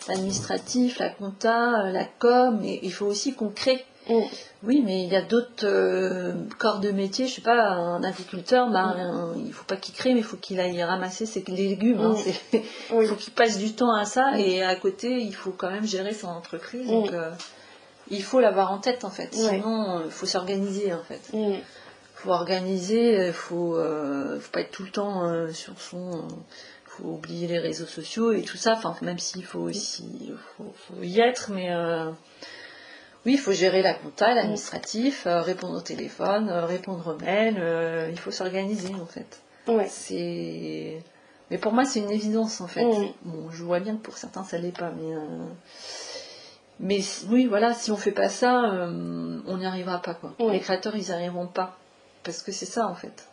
l'administratif, 0.07 0.99
la, 0.99 1.09
compta, 1.09 1.91
la 1.91 2.05
com, 2.05 2.59
mais 2.61 2.79
il 2.83 2.93
faut 2.93 3.07
aussi 3.07 3.33
qu'on 3.33 3.49
crée. 3.49 3.87
Mm. 4.09 4.21
Oui, 4.65 4.83
mais 4.85 5.05
il 5.05 5.13
y 5.13 5.17
a 5.17 5.23
d'autres 5.23 5.65
euh, 5.65 6.33
corps 6.59 6.81
de 6.81 6.91
métier. 6.91 7.27
Je 7.27 7.35
sais 7.35 7.41
pas, 7.41 7.71
un 7.71 8.03
agriculteur, 8.03 8.71
ben, 8.71 9.35
mm. 9.37 9.47
il 9.47 9.53
faut 9.53 9.65
pas 9.65 9.77
qu'il 9.77 9.95
crée, 9.95 10.13
mais 10.13 10.21
il 10.21 10.25
faut 10.25 10.37
qu'il 10.37 10.61
aille 10.61 10.83
ramasser 10.83 11.27
ses 11.27 11.45
légumes. 11.49 12.01
Hein, 12.01 12.17
il 12.53 13.07
faut 13.07 13.17
qu'il 13.17 13.33
passe 13.33 13.59
du 13.59 13.73
temps 13.73 13.95
à 13.95 14.05
ça, 14.05 14.39
et 14.39 14.63
à 14.63 14.75
côté, 14.77 15.21
il 15.21 15.35
faut 15.35 15.53
quand 15.53 15.71
même 15.71 15.87
gérer 15.87 16.15
son 16.15 16.29
entreprise. 16.29 16.89
Donc, 16.89 17.13
euh, 17.13 17.31
il 18.11 18.23
faut 18.23 18.41
l'avoir 18.41 18.73
en 18.73 18.79
tête 18.79 19.05
en 19.05 19.11
fait. 19.11 19.33
Sinon, 19.33 20.01
il 20.01 20.07
euh, 20.07 20.11
faut 20.11 20.27
s'organiser 20.27 20.93
en 20.93 21.03
fait 21.03 21.21
faut 22.15 22.31
organiser, 22.31 23.27
il 23.27 23.33
faut, 23.33 23.75
faut 23.75 24.51
pas 24.53 24.61
être 24.61 24.71
tout 24.71 24.85
le 24.85 24.91
temps 24.91 25.53
sur 25.53 25.81
son. 25.81 26.29
faut 26.85 27.09
oublier 27.09 27.49
les 27.49 27.59
réseaux 27.59 27.87
sociaux 27.87 28.31
et 28.31 28.43
tout 28.43 28.57
ça. 28.57 28.75
Enfin, 28.75 28.95
même 29.03 29.19
s'il 29.19 29.45
faut 29.45 29.59
aussi 29.59 30.31
faut, 30.57 31.03
y 31.03 31.19
être, 31.19 31.51
mais 31.51 31.73
euh, 31.73 32.11
oui, 33.25 33.35
il 33.35 33.39
faut 33.39 33.53
gérer 33.53 33.83
la 33.83 33.95
compta, 33.95 34.35
l'administratif, 34.35 35.27
répondre 35.27 35.77
au 35.77 35.81
téléphone, 35.81 36.51
répondre 36.51 37.15
aux 37.15 37.25
mails. 37.25 37.63
il 38.11 38.19
faut 38.19 38.31
s'organiser 38.31 38.95
en 38.95 39.07
fait. 39.07 39.41
Ouais. 39.69 39.87
C'est. 39.89 41.03
Mais 41.51 41.59
pour 41.59 41.73
moi, 41.73 41.85
c'est 41.85 42.01
une 42.01 42.11
évidence 42.11 42.61
en 42.61 42.67
fait. 42.67 42.85
Bon, 43.23 43.51
je 43.51 43.63
vois 43.63 43.81
bien 43.81 43.97
que 43.97 44.03
pour 44.03 44.17
certains, 44.17 44.43
ça 44.45 44.59
l'est 44.59 44.77
pas, 44.77 44.91
mais. 44.91 45.15
Mais 46.81 46.99
oui, 47.29 47.47
voilà, 47.47 47.75
si 47.75 47.93
on 47.93 47.97
fait 47.97 48.11
pas 48.11 48.29
ça, 48.29 48.61
on 49.47 49.57
n'y 49.57 49.67
arrivera 49.67 50.03
pas 50.03 50.15
quoi. 50.15 50.35
Les 50.41 50.61
créateurs, 50.61 50.97
ils 50.97 51.05
n'y 51.05 51.13
arriveront 51.13 51.47
pas. 51.47 51.79
Parce 52.25 52.43
que 52.43 52.53
c'est 52.53 52.67
ça 52.67 52.87
en 52.87 52.95
fait. 52.95 53.27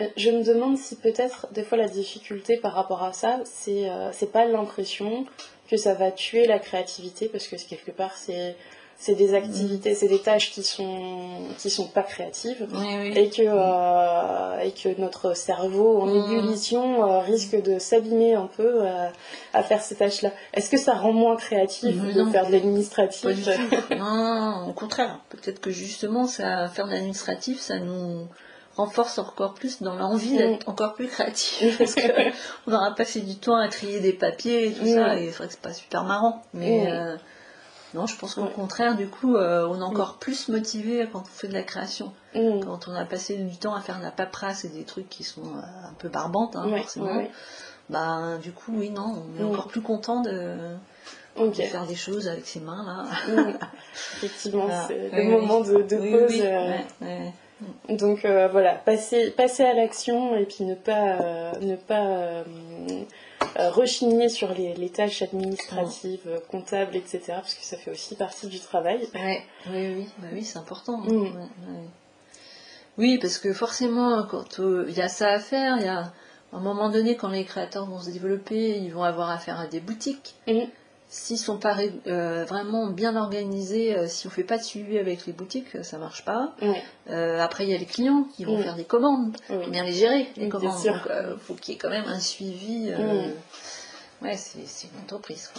Euh, 0.00 0.06
je 0.16 0.30
me 0.30 0.44
demande 0.44 0.76
si 0.76 0.96
peut-être 0.96 1.48
des 1.52 1.62
fois 1.62 1.78
la 1.78 1.88
difficulté 1.88 2.56
par 2.56 2.74
rapport 2.74 3.02
à 3.02 3.12
ça, 3.12 3.40
c'est 3.44 3.90
euh, 3.90 4.10
c'est 4.12 4.32
pas 4.32 4.44
l'impression 4.44 5.26
que 5.68 5.76
ça 5.76 5.94
va 5.94 6.10
tuer 6.10 6.46
la 6.46 6.58
créativité 6.58 7.28
parce 7.28 7.48
que 7.48 7.56
quelque 7.56 7.90
part 7.90 8.16
c'est 8.16 8.56
c'est 9.00 9.14
des 9.14 9.34
activités, 9.34 9.94
c'est 9.94 10.08
des 10.08 10.18
tâches 10.18 10.50
qui 10.50 10.64
sont 10.64 11.30
qui 11.56 11.70
sont 11.70 11.86
pas 11.86 12.02
créatives 12.02 12.66
et 13.14 13.30
que 13.30 13.42
euh, 13.46 14.58
et 14.58 14.72
que 14.72 15.00
notre 15.00 15.34
cerveau 15.34 16.00
en 16.00 16.06
mm. 16.06 16.32
ébullition 16.32 17.08
euh, 17.08 17.20
risque 17.20 17.62
de 17.62 17.78
s'abîmer 17.78 18.34
un 18.34 18.48
peu 18.56 18.82
euh, 18.82 19.08
à 19.54 19.62
faire 19.62 19.80
ces 19.80 19.94
tâches-là. 19.94 20.32
Est-ce 20.52 20.68
que 20.68 20.76
ça 20.76 20.94
rend 20.94 21.12
moins 21.12 21.36
créatif 21.36 21.96
de 21.96 22.24
faire 22.24 22.48
de 22.48 22.52
l'administratif 22.52 23.24
non, 23.96 24.66
au 24.68 24.72
contraire. 24.72 25.20
Peut-être 25.28 25.60
que 25.60 25.70
justement, 25.70 26.26
ça 26.26 26.66
faire 26.66 26.86
de 26.86 26.92
l'administratif, 26.92 27.60
ça 27.60 27.78
nous 27.78 28.26
renforce 28.76 29.18
encore 29.18 29.54
plus 29.54 29.80
dans 29.80 29.94
l'envie 29.94 30.36
d'être 30.36 30.66
mm. 30.66 30.70
encore 30.70 30.94
plus 30.94 31.06
créatif 31.06 31.78
parce 31.78 31.94
qu'on 31.94 32.72
aura 32.72 32.92
passé 32.96 33.20
du 33.20 33.36
temps 33.36 33.56
à 33.56 33.68
trier 33.68 34.00
des 34.00 34.12
papiers 34.12 34.66
et 34.66 34.72
tout 34.72 34.86
ça 34.86 35.14
mm. 35.14 35.18
et 35.18 35.26
c'est 35.30 35.38
vrai 35.38 35.46
que 35.46 35.52
c'est 35.52 35.62
pas 35.62 35.72
super 35.72 36.02
marrant 36.02 36.42
mais 36.52 36.88
non, 37.94 38.06
je 38.06 38.16
pense 38.16 38.34
qu'au 38.34 38.46
contraire, 38.46 38.96
du 38.96 39.08
coup, 39.08 39.36
euh, 39.36 39.66
on 39.66 39.80
est 39.80 39.84
encore 39.84 40.14
mm. 40.14 40.18
plus 40.20 40.48
motivé 40.48 41.08
quand 41.10 41.22
on 41.22 41.24
fait 41.24 41.48
de 41.48 41.54
la 41.54 41.62
création. 41.62 42.12
Mm. 42.34 42.60
Quand 42.60 42.88
on 42.88 42.94
a 42.94 43.04
passé 43.04 43.36
du 43.36 43.56
temps 43.56 43.74
à 43.74 43.80
faire 43.80 43.98
de 43.98 44.02
la 44.02 44.10
paperasse 44.10 44.64
et 44.64 44.68
des 44.68 44.84
trucs 44.84 45.08
qui 45.08 45.24
sont 45.24 45.42
euh, 45.42 45.88
un 45.88 45.94
peu 45.98 46.08
barbantes, 46.08 46.56
hein, 46.56 46.68
forcément. 46.76 47.22
Bah, 47.88 48.36
du 48.42 48.52
coup, 48.52 48.72
oui, 48.76 48.90
non, 48.90 49.24
on 49.34 49.40
est 49.40 49.42
mm. 49.42 49.50
encore 49.50 49.68
plus 49.68 49.80
content 49.80 50.20
de, 50.20 50.58
faire 51.54 51.86
des 51.86 51.94
choses 51.94 52.28
avec 52.28 52.46
ses 52.46 52.60
mains, 52.60 52.84
là. 52.84 53.42
Effectivement, 54.16 54.68
c'est 54.86 55.10
le 55.10 55.30
moment 55.30 55.60
de, 55.60 55.82
pause. 55.82 56.42
Euh. 57.02 57.28
Donc 57.88 58.26
voilà, 58.52 58.74
passer, 58.74 59.30
passer 59.30 59.64
à 59.64 59.72
l'action 59.72 60.36
et 60.36 60.44
puis 60.44 60.64
ne 60.64 60.74
pas, 60.74 61.52
ne 61.60 61.76
pas 61.76 62.44
euh, 63.58 63.70
rechigner 63.70 64.28
sur 64.28 64.52
les, 64.54 64.90
tâches 64.90 65.22
administratives, 65.22 66.20
euh, 66.26 66.38
comptables, 66.50 66.96
etc. 66.96 67.20
Parce 67.28 67.54
que 67.54 67.64
ça 67.64 67.76
fait 67.76 67.90
aussi 67.90 68.14
partie 68.14 68.46
du 68.46 68.60
travail. 68.60 69.08
Ouais. 69.14 69.42
Oui, 69.70 69.94
oui, 69.96 70.08
bah 70.18 70.28
oui 70.32 70.44
c'est 70.44 70.58
important. 70.58 70.98
Mm. 70.98 71.32
Oui, 72.98 73.18
parce 73.18 73.38
que 73.38 73.52
forcément, 73.52 74.24
quand 74.24 74.60
euh, 74.60 74.86
il 74.88 74.96
y 74.96 75.02
a 75.02 75.08
ça 75.08 75.28
à 75.28 75.38
faire, 75.38 75.76
il 75.78 75.84
y 75.84 75.88
a 75.88 76.12
à 76.52 76.56
un 76.56 76.60
moment 76.60 76.88
donné, 76.88 77.16
quand 77.16 77.28
les 77.28 77.44
créateurs 77.44 77.86
vont 77.86 78.00
se 78.00 78.10
développer, 78.10 78.78
ils 78.78 78.92
vont 78.92 79.02
avoir 79.04 79.30
affaire 79.30 79.60
à 79.60 79.66
des 79.66 79.80
boutiques. 79.80 80.34
Mm 80.46 80.64
s'ils 81.08 81.38
sont 81.38 81.56
pas 81.56 81.76
euh, 82.06 82.44
vraiment 82.44 82.88
bien 82.88 83.16
organisés, 83.16 83.96
euh, 83.96 84.06
si 84.08 84.26
on 84.26 84.30
fait 84.30 84.44
pas 84.44 84.58
de 84.58 84.62
suivi 84.62 84.98
avec 84.98 85.26
les 85.26 85.32
boutiques, 85.32 85.82
ça 85.82 85.98
marche 85.98 86.24
pas. 86.24 86.54
Euh, 87.08 87.40
après, 87.40 87.64
il 87.64 87.70
y 87.70 87.74
a 87.74 87.78
les 87.78 87.86
clients 87.86 88.26
qui 88.36 88.44
vont 88.44 88.62
faire 88.62 88.76
des 88.76 88.84
commandes, 88.84 89.36
oui. 89.48 89.70
bien 89.70 89.84
les 89.84 89.92
gérer 89.92 90.28
les 90.36 90.48
commandes. 90.48 90.78
Il 90.84 91.38
faut 91.40 91.54
qu'il 91.54 91.74
y 91.74 91.76
ait 91.76 91.80
quand 91.80 91.90
même 91.90 92.06
un 92.06 92.20
suivi. 92.20 92.90
Ouais, 94.20 94.36
c'est 94.36 94.88
une 94.92 95.00
entreprise. 95.04 95.50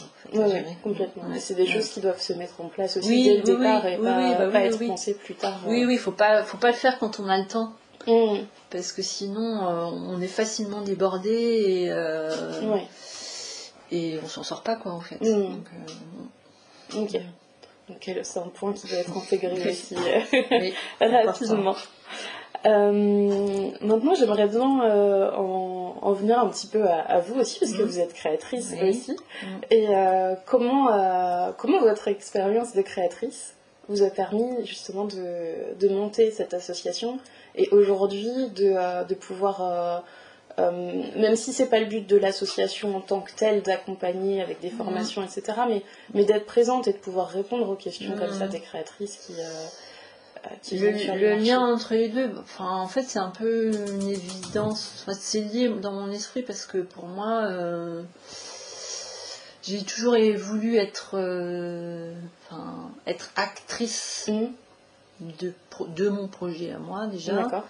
complètement. 0.83 1.23
C'est 1.39 1.55
des 1.55 1.65
choses 1.65 1.89
qui 1.89 2.01
doivent 2.01 2.21
se 2.21 2.33
mettre 2.33 2.61
en 2.61 2.67
place 2.67 2.97
aussi 2.97 3.23
dès 3.23 3.37
le 3.37 3.43
départ 3.43 3.85
et 3.85 3.97
pas, 3.97 4.47
bah 4.47 4.61
être 4.61 4.85
pensées 4.85 5.15
plus 5.15 5.35
tard. 5.35 5.61
Oui, 5.65 5.85
oui, 5.85 5.97
faut 5.97 6.11
pas, 6.11 6.43
faut 6.43 6.57
pas 6.57 6.67
le 6.67 6.73
faire 6.73 6.99
quand 6.99 7.19
on 7.19 7.27
a 7.27 7.37
le 7.37 7.47
temps. 7.47 7.73
Mmh. 8.07 8.39
Parce 8.69 8.91
que 8.91 9.01
sinon, 9.01 9.61
on 9.61 10.21
est 10.21 10.27
facilement 10.27 10.81
débordé 10.81 11.29
et 11.31 11.91
et 13.91 14.19
on 14.23 14.27
s'en 14.27 14.43
sort 14.43 14.63
pas 14.63 14.75
quoi 14.75 14.93
en 14.93 15.01
fait. 15.01 15.19
Mm. 15.21 15.43
Donc, 15.43 15.67
euh, 16.93 17.01
ok. 17.01 17.21
Donc 17.89 18.11
c'est 18.23 18.39
un 18.39 18.47
point 18.49 18.73
qui 18.73 18.87
doit 18.87 18.99
être 18.99 19.17
intégré 19.17 19.69
aussi 19.69 19.95
euh, 19.95 20.69
rapidement. 21.25 21.75
Euh, 22.65 23.71
maintenant, 23.81 24.15
j'aimerais 24.15 24.47
bien 24.47 24.83
euh, 24.83 25.31
en, 25.31 25.95
en, 26.01 26.13
venir 26.13 26.39
un 26.39 26.49
petit 26.49 26.67
peu 26.67 26.83
à, 26.83 27.19
vous 27.19 27.39
aussi, 27.39 27.59
parce 27.59 27.71
que 27.71 27.81
mm. 27.81 27.85
vous 27.85 27.99
êtes 27.99 28.13
créatrice 28.13 28.73
aussi. 28.81 29.11
Mm. 29.11 29.45
Et 29.71 29.87
euh, 29.89 30.35
comment, 30.45 30.87
comment 31.57 31.79
votre 31.79 32.07
expérience 32.07 32.73
de 32.73 32.81
créatrice 32.81 33.55
vous 33.87 34.03
a 34.03 34.09
permis 34.09 34.65
justement 34.65 35.05
de, 35.05 35.75
de 35.79 35.89
monter 35.89 36.31
cette 36.31 36.53
association 36.53 37.17
et 37.55 37.69
aujourd'hui 37.69 38.49
de, 38.55 39.05
de 39.07 39.15
pouvoir 39.15 40.03
même 41.15 41.35
si 41.35 41.53
c'est 41.53 41.67
pas 41.67 41.79
le 41.79 41.85
but 41.85 42.07
de 42.07 42.17
l'association 42.17 42.95
en 42.95 43.01
tant 43.01 43.21
que 43.21 43.31
telle 43.31 43.61
d'accompagner 43.61 44.41
avec 44.41 44.59
des 44.59 44.71
mhm. 44.71 44.77
formations, 44.77 45.23
etc., 45.23 45.43
mais, 45.67 45.83
mais 46.13 46.25
d'être 46.25 46.45
présente 46.45 46.87
et 46.87 46.93
de 46.93 46.97
pouvoir 46.97 47.29
répondre 47.29 47.69
aux 47.69 47.75
questions 47.75 48.15
comme 48.17 48.33
ça 48.33 48.45
mhm. 48.45 48.51
des 48.51 48.59
créatrices 48.59 49.17
qui. 49.17 49.33
Euh, 49.39 49.65
euh, 50.45 50.49
le, 50.71 51.19
le 51.19 51.35
lien 51.35 51.59
entre 51.59 51.95
les 51.95 52.07
deux, 52.07 52.31
enfin, 52.39 52.69
en 52.69 52.87
fait, 52.87 53.03
c'est 53.03 53.19
un 53.19 53.29
peu 53.29 53.73
une 53.73 54.09
évidence. 54.09 55.05
c'est 55.11 55.41
lié 55.41 55.67
dans 55.67 55.91
mon 55.91 56.09
esprit 56.11 56.43
parce 56.43 56.65
que 56.65 56.77
pour 56.77 57.07
moi, 57.07 57.45
j'ai 59.63 59.83
toujours 59.83 60.15
voulu 60.37 60.77
être, 60.77 61.19
être 63.05 63.31
actrice 63.35 64.29
mhm. 64.29 64.53
de, 65.41 65.53
de 65.93 66.07
mon 66.07 66.29
projet 66.29 66.71
à 66.71 66.79
moi 66.79 67.07
déjà. 67.07 67.65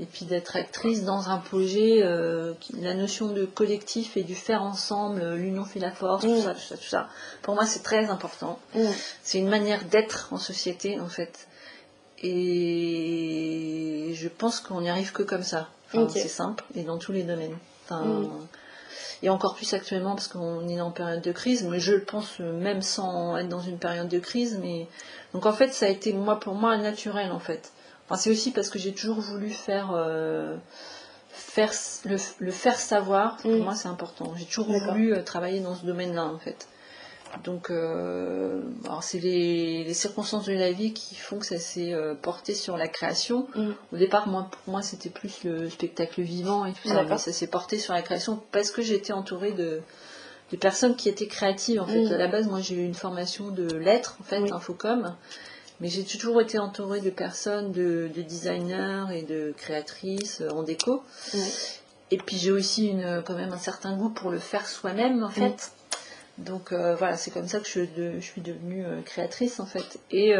Et 0.00 0.06
puis 0.06 0.24
d'être 0.24 0.56
actrice 0.56 1.04
dans 1.04 1.28
un 1.28 1.36
projet, 1.36 2.02
euh, 2.02 2.54
la 2.80 2.94
notion 2.94 3.28
de 3.28 3.44
collectif 3.44 4.16
et 4.16 4.22
du 4.22 4.34
faire 4.34 4.62
ensemble, 4.62 5.20
euh, 5.20 5.36
l'union 5.36 5.66
fait 5.66 5.80
la 5.80 5.90
force, 5.90 6.24
tout 6.24 6.30
mm. 6.30 6.42
ça, 6.42 6.54
tout 6.54 6.60
ça, 6.60 6.76
tout 6.76 6.88
ça. 6.88 7.08
Pour 7.42 7.54
moi, 7.54 7.66
c'est 7.66 7.82
très 7.82 8.06
important. 8.08 8.58
Mm. 8.74 8.86
C'est 9.22 9.38
une 9.38 9.50
manière 9.50 9.84
d'être 9.84 10.28
en 10.32 10.38
société, 10.38 10.98
en 10.98 11.08
fait. 11.08 11.46
Et 12.22 14.12
je 14.14 14.28
pense 14.28 14.60
qu'on 14.60 14.80
n'y 14.80 14.88
arrive 14.88 15.12
que 15.12 15.22
comme 15.22 15.42
ça. 15.42 15.68
C'est 16.08 16.28
simple 16.28 16.64
et 16.74 16.84
dans 16.84 16.96
tous 16.96 17.12
les 17.12 17.22
domaines. 17.22 17.58
Mm. 17.90 18.24
Et 19.22 19.28
encore 19.28 19.54
plus 19.54 19.74
actuellement 19.74 20.14
parce 20.14 20.26
qu'on 20.26 20.66
est 20.68 20.80
en 20.80 20.90
période 20.90 21.20
de 21.20 21.32
crise, 21.32 21.64
mais 21.64 21.80
je 21.80 21.92
le 21.92 22.02
pense 22.02 22.38
même 22.38 22.80
sans 22.80 23.36
être 23.36 23.48
dans 23.48 23.60
une 23.60 23.78
période 23.78 24.08
de 24.08 24.18
crise. 24.18 24.58
Mais 24.62 24.88
donc 25.34 25.44
en 25.44 25.52
fait, 25.52 25.68
ça 25.74 25.84
a 25.84 25.88
été 25.90 26.14
moi 26.14 26.40
pour 26.40 26.54
moi 26.54 26.78
naturel 26.78 27.30
en 27.30 27.38
fait 27.38 27.72
c'est 28.16 28.30
aussi 28.30 28.50
parce 28.50 28.68
que 28.68 28.78
j'ai 28.78 28.92
toujours 28.92 29.20
voulu 29.20 29.50
faire, 29.50 29.92
euh, 29.94 30.56
faire 31.28 31.72
le, 32.04 32.50
faire 32.50 32.78
savoir. 32.78 33.36
Pour 33.38 33.50
mm. 33.50 33.58
moi, 33.58 33.74
c'est 33.74 33.88
important. 33.88 34.34
J'ai 34.36 34.44
toujours 34.44 34.72
voulu 34.72 35.12
euh, 35.12 35.22
travailler 35.22 35.60
dans 35.60 35.74
ce 35.74 35.84
domaine-là, 35.86 36.24
en 36.26 36.38
fait. 36.38 36.68
Donc, 37.44 37.70
euh, 37.70 38.60
c'est 39.00 39.18
les, 39.18 39.94
circonstances 39.94 40.44
de 40.44 40.52
la 40.52 40.70
vie 40.70 40.92
qui 40.92 41.14
font 41.14 41.38
que 41.38 41.46
ça 41.46 41.58
s'est 41.58 41.94
porté 42.20 42.54
sur 42.54 42.76
la 42.76 42.88
création. 42.88 43.46
Mm. 43.54 43.70
Au 43.92 43.96
départ, 43.96 44.28
moi, 44.28 44.48
pour 44.50 44.72
moi, 44.72 44.82
c'était 44.82 45.08
plus 45.08 45.44
le 45.44 45.70
spectacle 45.70 46.20
vivant 46.20 46.66
et 46.66 46.72
tout 46.72 46.88
ça, 46.88 47.04
mais 47.04 47.18
ça 47.18 47.32
s'est 47.32 47.46
porté 47.46 47.78
sur 47.78 47.94
la 47.94 48.02
création 48.02 48.42
parce 48.52 48.70
que 48.70 48.82
j'étais 48.82 49.14
entourée 49.14 49.52
de, 49.52 49.80
personnes 50.60 50.94
qui 50.94 51.08
étaient 51.08 51.28
créatives. 51.28 51.80
En 51.80 51.86
fait, 51.86 52.04
mm. 52.04 52.12
à 52.12 52.18
la 52.18 52.28
base, 52.28 52.46
moi, 52.46 52.60
j'ai 52.60 52.74
eu 52.74 52.84
une 52.84 52.94
formation 52.94 53.48
de 53.48 53.74
lettres, 53.76 54.18
en 54.20 54.24
fait, 54.24 54.52
infocom. 54.52 55.14
Mais 55.80 55.88
j'ai 55.88 56.04
toujours 56.04 56.40
été 56.40 56.58
entourée 56.58 57.00
de 57.00 57.10
personnes, 57.10 57.72
de, 57.72 58.08
designers 58.14 59.06
et 59.12 59.22
de 59.22 59.52
créatrices 59.56 60.40
euh, 60.40 60.50
en 60.50 60.62
déco. 60.62 61.02
Et 62.10 62.18
puis 62.18 62.36
j'ai 62.36 62.52
aussi 62.52 62.88
une, 62.88 63.22
quand 63.24 63.34
même 63.34 63.52
un 63.52 63.58
certain 63.58 63.96
goût 63.96 64.10
pour 64.10 64.30
le 64.30 64.38
faire 64.38 64.66
soi-même 64.66 65.24
en 65.24 65.30
fait. 65.30 65.72
Donc 66.38 66.72
euh, 66.72 66.94
voilà, 66.94 67.16
c'est 67.16 67.30
comme 67.30 67.48
ça 67.48 67.58
que 67.58 67.66
je, 67.66 68.20
suis 68.20 68.40
devenue 68.40 68.84
euh, 68.84 69.00
créatrice 69.02 69.60
en 69.60 69.66
fait. 69.66 69.98
Et, 70.10 70.34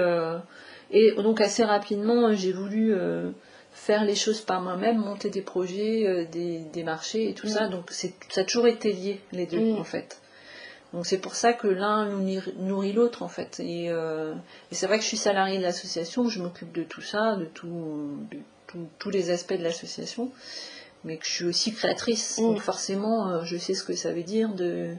et 0.91 1.13
donc 1.17 1.41
assez 1.41 1.65
rapidement, 1.65 2.33
j'ai 2.33 2.53
voulu 2.53 2.95
faire 3.73 4.05
les 4.05 4.15
choses 4.15 4.43
par 4.43 4.61
moi-même, 4.61 4.99
monter 4.99 5.31
des 5.31 5.43
projets, 5.43 6.27
des, 6.31 6.83
marchés 6.85 7.31
et 7.31 7.35
tout 7.35 7.49
ça. 7.49 7.69
Donc 7.69 7.91
ça 7.91 8.09
a 8.37 8.45
toujours 8.45 8.67
été 8.67 8.93
lié, 8.93 9.21
les 9.33 9.47
deux, 9.47 9.73
en 9.73 9.85
fait. 9.85 10.22
Donc 10.93 11.07
c'est 11.07 11.19
pour 11.19 11.35
ça 11.35 11.53
que 11.53 11.69
l'un 11.69 12.07
nourrit 12.59 12.93
l'autre 12.93 13.23
en 13.23 13.29
fait. 13.29 13.61
Et, 13.61 13.91
c'est 14.71 14.87
vrai 14.87 14.99
que 14.99 15.03
je 15.03 15.09
suis 15.09 15.17
salariée 15.17 15.59
de 15.59 15.63
l'association, 15.63 16.29
je 16.29 16.43
m'occupe 16.43 16.73
de 16.73 16.83
tout 16.83 17.01
ça, 17.01 17.37
de, 17.37 17.47
tous 18.99 19.11
les 19.11 19.31
aspects 19.31 19.55
de 19.55 19.63
l'association 19.63 20.31
mais 21.05 21.17
que 21.17 21.27
je 21.27 21.31
suis 21.31 21.45
aussi 21.45 21.73
créatrice. 21.73 22.39
Mm. 22.39 22.43
Donc 22.43 22.61
forcément, 22.61 23.29
euh, 23.29 23.45
je 23.45 23.57
sais 23.57 23.75
ce 23.75 23.85
que 23.85 23.95
ça 23.95 24.13
veut 24.13 24.23
dire 24.23 24.55
de, 24.55 24.95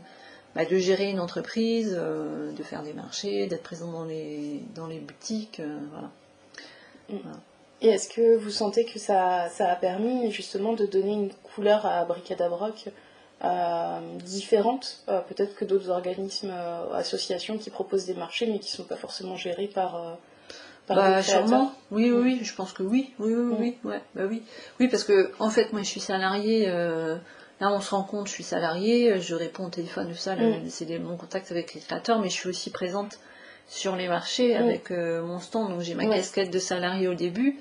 bah, 0.56 0.66
de 0.66 0.78
gérer 0.78 1.10
une 1.10 1.20
entreprise, 1.20 1.96
euh, 1.98 2.52
de 2.52 2.64
faire 2.64 2.84
des 2.84 2.94
marchés, 2.94 3.48
d'être 3.48 3.64
présent 3.64 3.92
dans 3.92 4.06
les, 4.06 4.62
dans 4.76 4.88
les 4.88 5.00
boutiques. 5.00 5.60
Euh, 5.60 5.80
mm. 7.10 7.18
voilà. 7.22 7.38
Et 7.82 7.88
est-ce 7.90 8.08
que 8.08 8.38
vous 8.38 8.50
sentez 8.50 8.86
que 8.86 8.98
ça, 8.98 9.50
ça, 9.50 9.70
a 9.70 9.76
permis 9.76 10.32
justement 10.32 10.72
de 10.72 10.86
donner 10.86 11.12
une 11.12 11.34
couleur 11.34 11.86
à 11.86 12.06
Bricadabroc 12.06 12.90
différente, 14.24 15.04
peut-être 15.06 15.56
que 15.56 15.66
d'autres 15.66 15.90
organismes, 15.90 16.54
associations 16.94 17.58
qui 17.58 17.70
proposent 17.70 18.06
des 18.06 18.14
marchés 18.14 18.46
mais 18.46 18.60
qui 18.60 18.72
ne 18.72 18.78
sont 18.78 18.84
pas 18.84 18.96
forcément 18.96 19.36
gérés 19.36 19.68
par 19.68 20.18
bah, 20.88 21.24
sûrement. 21.24 21.72
Oui, 21.92 22.12
oui, 22.12 22.22
oui, 22.22 22.40
je 22.44 22.54
pense 22.54 22.74
que 22.74 22.84
oui. 22.84 23.14
Oui, 23.20 23.34
oui, 23.34 23.56
oui, 23.60 23.78
ouais, 23.84 24.02
bah 24.16 24.24
oui. 24.28 24.44
Oui, 24.80 24.88
parce 24.90 25.04
que, 25.04 25.32
en 25.40 25.50
fait, 25.50 25.72
moi, 25.74 25.82
je 25.82 25.88
suis 25.88 26.00
salariée. 26.00 26.66
Euh, 26.68 27.16
là, 27.62 27.72
on 27.72 27.80
se 27.80 27.92
rend 27.92 28.04
compte, 28.04 28.28
je 28.28 28.34
suis 28.34 28.44
salariée, 28.44 29.20
je 29.20 29.36
réponds 29.36 29.66
au 29.66 29.70
téléphone, 29.70 30.10
de 30.10 30.14
ça, 30.14 30.36
mm. 30.36 30.70
c'est 30.70 31.00
mon 31.00 31.16
contact 31.16 31.52
avec 31.52 31.74
les 31.74 31.82
créateurs, 31.82 32.20
mais 32.20 32.30
je 32.30 32.34
suis 32.34 32.50
aussi 32.50 32.70
présente 32.70 33.20
sur 33.68 33.96
les 33.96 34.08
marchés 34.08 34.54
mm. 34.54 34.62
avec 34.62 34.92
euh, 34.92 35.24
mon 35.24 35.40
stand. 35.40 35.70
Donc, 35.70 35.82
j'ai 35.82 35.96
ma 35.96 36.06
casquette 36.06 36.52
de 36.52 36.60
salarié 36.60 37.08
au 37.08 37.14
début. 37.14 37.60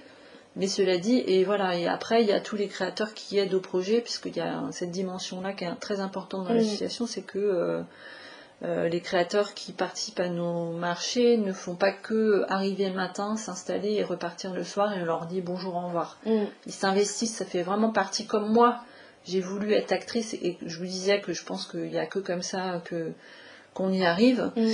Mais 0.57 0.67
cela 0.67 0.99
dit, 0.99 1.23
et 1.27 1.45
voilà, 1.45 1.77
et 1.77 1.87
après, 1.87 2.23
il 2.23 2.29
y 2.29 2.33
a 2.33 2.41
tous 2.41 2.57
les 2.57 2.69
créateurs 2.69 3.15
qui 3.15 3.39
aident 3.39 3.55
au 3.55 3.61
projet, 3.61 4.01
puisqu'il 4.01 4.37
y 4.37 4.41
a 4.41 4.63
cette 4.71 4.91
dimension-là 4.91 5.55
qui 5.55 5.65
est 5.65 5.75
très 5.77 6.01
importante 6.01 6.47
dans 6.47 6.53
mm. 6.53 6.59
l'association, 6.59 7.07
c'est 7.07 7.23
que 7.23 7.39
euh, 7.39 7.83
euh, 8.65 8.89
les 8.89 9.01
créateurs 9.01 9.55
qui 9.55 9.73
participent 9.73 10.21
à 10.21 10.29
nos 10.29 10.73
marchés 10.73 11.39
ne 11.39 11.53
font 11.53 11.75
pas 11.75 11.91
que 11.91 12.45
arriver 12.49 12.89
le 12.89 12.95
matin, 12.95 13.37
s'installer 13.37 13.95
et 13.95 14.05
repartir 14.05 14.53
le 14.53 14.63
soir 14.63 14.93
et 14.93 15.03
on 15.03 15.07
leur 15.07 15.27
dit 15.27 15.41
bonjour, 15.41 15.75
au 15.75 15.87
revoir. 15.87 16.19
Mm. 16.27 16.45
Ils 16.67 16.73
s'investissent, 16.73 17.35
ça 17.35 17.47
fait 17.47 17.63
vraiment 17.63 17.91
partie 17.91 18.27
comme 18.27 18.53
moi. 18.53 18.81
J'ai 19.25 19.41
voulu 19.41 19.73
être 19.73 19.93
actrice 19.93 20.35
et 20.35 20.59
je 20.65 20.79
vous 20.79 20.85
disais 20.85 21.21
que 21.21 21.33
je 21.33 21.45
pense 21.45 21.67
qu'il 21.67 21.89
n'y 21.89 21.99
a 21.99 22.07
que 22.07 22.19
comme 22.19 22.43
ça 22.43 22.81
que 22.85 23.13
qu'on 23.75 23.93
y 23.93 24.05
arrive. 24.05 24.51
Mm. 24.57 24.73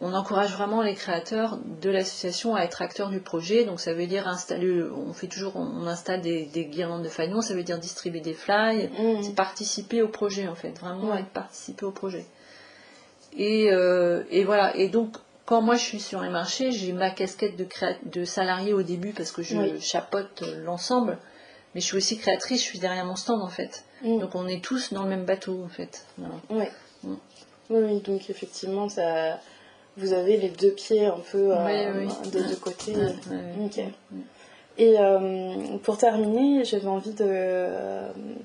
On 0.00 0.14
encourage 0.14 0.52
vraiment 0.52 0.82
les 0.82 0.94
créateurs 0.94 1.58
de 1.80 1.88
l'association 1.88 2.56
à 2.56 2.62
être 2.62 2.82
acteurs 2.82 3.08
du 3.08 3.20
projet. 3.20 3.64
Donc 3.64 3.80
ça 3.80 3.94
veut 3.94 4.06
dire 4.06 4.26
installer, 4.26 4.82
on 4.82 5.12
fait 5.12 5.28
toujours, 5.28 5.56
on 5.56 5.86
installe 5.86 6.20
des, 6.20 6.46
guirlandes 6.70 7.04
de 7.04 7.08
faïence, 7.08 7.48
ça 7.48 7.54
veut 7.54 7.62
dire 7.62 7.78
distribuer 7.78 8.20
des 8.20 8.34
fly, 8.34 8.88
mm. 8.88 9.22
c'est 9.22 9.34
participer 9.34 10.02
au 10.02 10.08
projet 10.08 10.48
en 10.48 10.54
fait, 10.54 10.78
vraiment 10.80 11.14
être 11.16 11.28
participer 11.28 11.84
au 11.84 11.92
projet. 11.92 12.26
Euh, 13.38 14.24
et, 14.30 14.44
voilà. 14.44 14.76
Et 14.76 14.88
donc, 14.88 15.16
quand 15.46 15.62
moi 15.62 15.76
je 15.76 15.82
suis 15.82 16.00
sur 16.00 16.20
les 16.20 16.28
marchés, 16.28 16.72
j'ai 16.72 16.92
ma 16.92 17.10
casquette 17.10 17.56
de, 17.56 17.66
de 18.04 18.24
salarié 18.24 18.72
au 18.72 18.82
début 18.82 19.12
parce 19.12 19.32
que 19.32 19.42
je 19.42 19.78
chapote 19.80 20.42
l'ensemble. 20.64 21.18
Mais 21.74 21.80
je 21.80 21.86
suis 21.86 21.96
aussi 21.96 22.18
créatrice, 22.18 22.60
je 22.60 22.66
suis 22.66 22.78
derrière 22.78 23.06
mon 23.06 23.16
stand 23.16 23.40
en 23.40 23.48
fait. 23.48 23.84
Mm. 24.02 24.18
Donc 24.18 24.34
on 24.34 24.46
est 24.46 24.62
tous 24.62 24.92
dans 24.92 25.04
le 25.04 25.08
même 25.08 25.24
bateau 25.24 25.62
en 25.64 25.68
fait. 25.68 26.04
Oui, 27.72 28.00
donc 28.00 28.30
effectivement, 28.30 28.88
ça, 28.88 29.40
vous 29.96 30.12
avez 30.12 30.36
les 30.36 30.50
deux 30.50 30.72
pieds 30.72 31.06
un 31.06 31.20
peu 31.30 31.50
euh, 31.52 32.06
des 32.30 32.42
deux 32.42 32.56
côtés. 32.56 32.94
Et 34.78 34.98
euh, 34.98 35.78
pour 35.82 35.98
terminer, 35.98 36.64
j'avais 36.64 36.88
envie 36.88 37.12
de, 37.12 37.66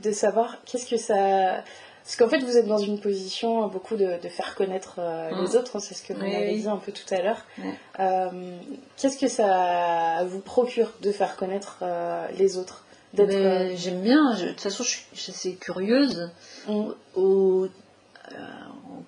de 0.03 0.11
savoir 0.11 0.57
qu'est-ce 0.65 0.89
que 0.89 0.97
ça 0.97 1.63
parce 2.07 2.15
qu'en 2.15 2.29
fait, 2.29 2.39
vous 2.39 2.55
êtes 2.55 2.67
dans 2.67 2.77
une 2.77 3.01
position 3.01 3.65
euh, 3.65 3.67
beaucoup 3.67 3.97
de, 3.97 4.17
faire 4.29 4.55
connaître 4.55 4.95
euh, 4.99 5.29
les 5.41 5.57
autres, 5.57 5.75
hein, 5.75 5.81
c'est 5.81 5.93
ce 5.93 6.01
que 6.01 6.13
vous 6.13 6.21
m'avez 6.21 6.57
dit 6.57 6.69
un 6.69 6.77
peu 6.77 6.93
tout 6.93 7.13
à 7.13 7.21
l'heure. 7.21 7.45
Euh, 7.99 8.29
qu'est-ce 8.95 9.17
que 9.17 9.27
ça 9.27 10.23
vous 10.23 10.39
procure 10.39 10.93
de 11.01 11.11
faire 11.11 11.35
connaître 11.35 11.83
les 12.37 12.57
autres 12.57 12.85
J'aime 13.13 13.99
bien, 14.01 14.35
de 14.35 14.47
toute 14.51 14.61
façon, 14.61 14.83
je 14.85 15.19
suis 15.19 15.31
assez 15.33 15.55
curieuse. 15.55 16.31
Mm. 16.69 16.91
Au, 17.17 17.67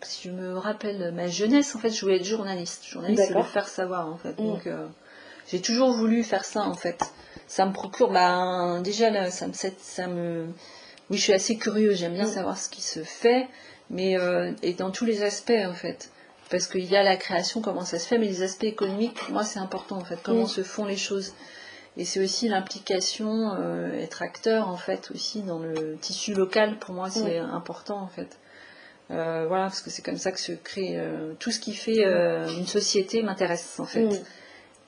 si 0.03 0.29
je 0.29 0.33
me 0.33 0.57
rappelle 0.57 1.11
ma 1.13 1.27
jeunesse, 1.27 1.75
en 1.75 1.79
fait, 1.79 1.89
je 1.89 2.01
voulais 2.01 2.17
être 2.17 2.25
journaliste. 2.25 2.85
Journaliste, 2.85 3.25
c'est 3.27 3.33
le 3.33 3.43
faire 3.43 3.67
savoir, 3.67 4.07
en 4.07 4.17
fait. 4.17 4.39
Mm. 4.39 4.45
Donc, 4.45 4.69
j'ai 5.47 5.61
toujours 5.61 5.91
voulu 5.91 6.23
faire 6.23 6.45
ça, 6.45 6.61
en 6.61 6.75
fait. 6.75 7.01
Ça 7.47 7.65
me 7.65 7.73
procure, 7.73 8.11
bah, 8.11 8.79
déjà, 8.83 9.31
ça 9.31 9.47
me, 9.47 9.53
ça 9.53 10.07
me 10.07 10.47
oui, 11.09 11.17
je 11.17 11.23
suis 11.23 11.33
assez 11.33 11.57
curieux, 11.57 11.93
j'aime 11.93 12.13
bien 12.13 12.27
mm. 12.27 12.33
savoir 12.33 12.57
ce 12.57 12.69
qui 12.69 12.81
se 12.81 13.03
fait, 13.03 13.47
mais 13.89 14.17
euh, 14.17 14.51
et 14.61 14.73
dans 14.73 14.91
tous 14.91 15.05
les 15.05 15.23
aspects 15.23 15.51
en 15.67 15.73
fait. 15.73 16.11
Parce 16.49 16.67
qu'il 16.67 16.85
y 16.85 16.95
a 16.95 17.03
la 17.03 17.15
création, 17.15 17.61
comment 17.61 17.85
ça 17.85 17.99
se 17.99 18.07
fait, 18.07 18.17
mais 18.17 18.25
les 18.25 18.41
aspects 18.41 18.63
économiques, 18.63 19.13
pour 19.13 19.31
moi, 19.31 19.43
c'est 19.43 19.59
important 19.59 19.97
en 19.97 20.03
fait, 20.03 20.19
comment 20.23 20.43
mm. 20.43 20.47
se 20.47 20.63
font 20.63 20.85
les 20.85 20.97
choses. 20.97 21.33
Et 21.97 22.05
c'est 22.05 22.23
aussi 22.23 22.47
l'implication, 22.47 23.53
euh, 23.59 23.91
être 23.93 24.21
acteur 24.21 24.69
en 24.69 24.77
fait 24.77 25.09
aussi 25.13 25.41
dans 25.41 25.59
le 25.59 25.97
tissu 25.97 26.33
local, 26.33 26.77
pour 26.77 26.93
moi, 26.93 27.09
c'est 27.09 27.39
important 27.39 27.99
en 27.99 28.07
fait. 28.07 28.37
Euh, 29.11 29.45
voilà, 29.47 29.63
parce 29.63 29.81
que 29.81 29.89
c'est 29.89 30.03
comme 30.03 30.17
ça 30.17 30.31
que 30.31 30.39
se 30.39 30.51
crée 30.51 30.99
tout 31.39 31.51
ce 31.51 31.59
qui 31.59 31.73
fait 31.73 32.03
une 32.03 32.67
société 32.67 33.23
m'intéresse 33.23 33.79
en 33.79 33.85
fait 33.85 34.07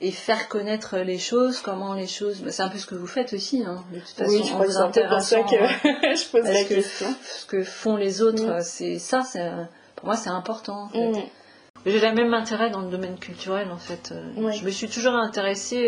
et 0.02 0.12
faire 0.12 0.48
connaître 0.50 0.98
les 0.98 1.20
choses, 1.20 1.60
comment 1.62 1.94
les 1.94 2.08
choses. 2.08 2.42
Bah, 2.42 2.52
c'est 2.52 2.64
un 2.64 2.70
peu 2.70 2.80
ce 2.80 2.88
que 2.88 2.96
vous 2.96 3.08
faites 3.08 3.34
aussi, 3.34 3.64
hein, 3.64 3.84
de 3.94 4.00
toute 4.00 4.10
façon. 4.10 4.32
Oui, 4.32 4.44
je 4.44 4.52
crois 4.52 4.66
que 4.66 4.72
c'est 4.72 5.08
pour 5.08 5.22
ça 5.22 5.42
que 5.44 5.50
je 6.16 6.30
pose 6.30 6.44
la 6.44 6.64
question. 6.64 7.08
ce 7.24 7.46
que 7.46 7.64
font 7.64 7.96
les 7.96 8.22
autres, 8.22 8.58
mm. 8.58 8.62
c'est 8.62 9.00
ça, 9.00 9.22
pour 9.96 10.08
moi, 10.08 10.18
c'est 10.18 10.32
important. 10.32 10.86
En 10.86 10.90
fait. 10.90 11.12
Mm. 11.12 11.24
J'ai 11.86 12.00
le 12.00 12.14
même 12.14 12.34
intérêt 12.34 12.70
dans 12.70 12.82
le 12.82 12.90
domaine 12.90 13.18
culturel, 13.18 13.72
en 13.72 13.78
fait. 13.78 14.12
Euh, 14.12 14.52
je 14.52 14.66
me 14.66 14.72
suis 14.72 14.90
toujours 14.90 15.14
intéressée. 15.14 15.88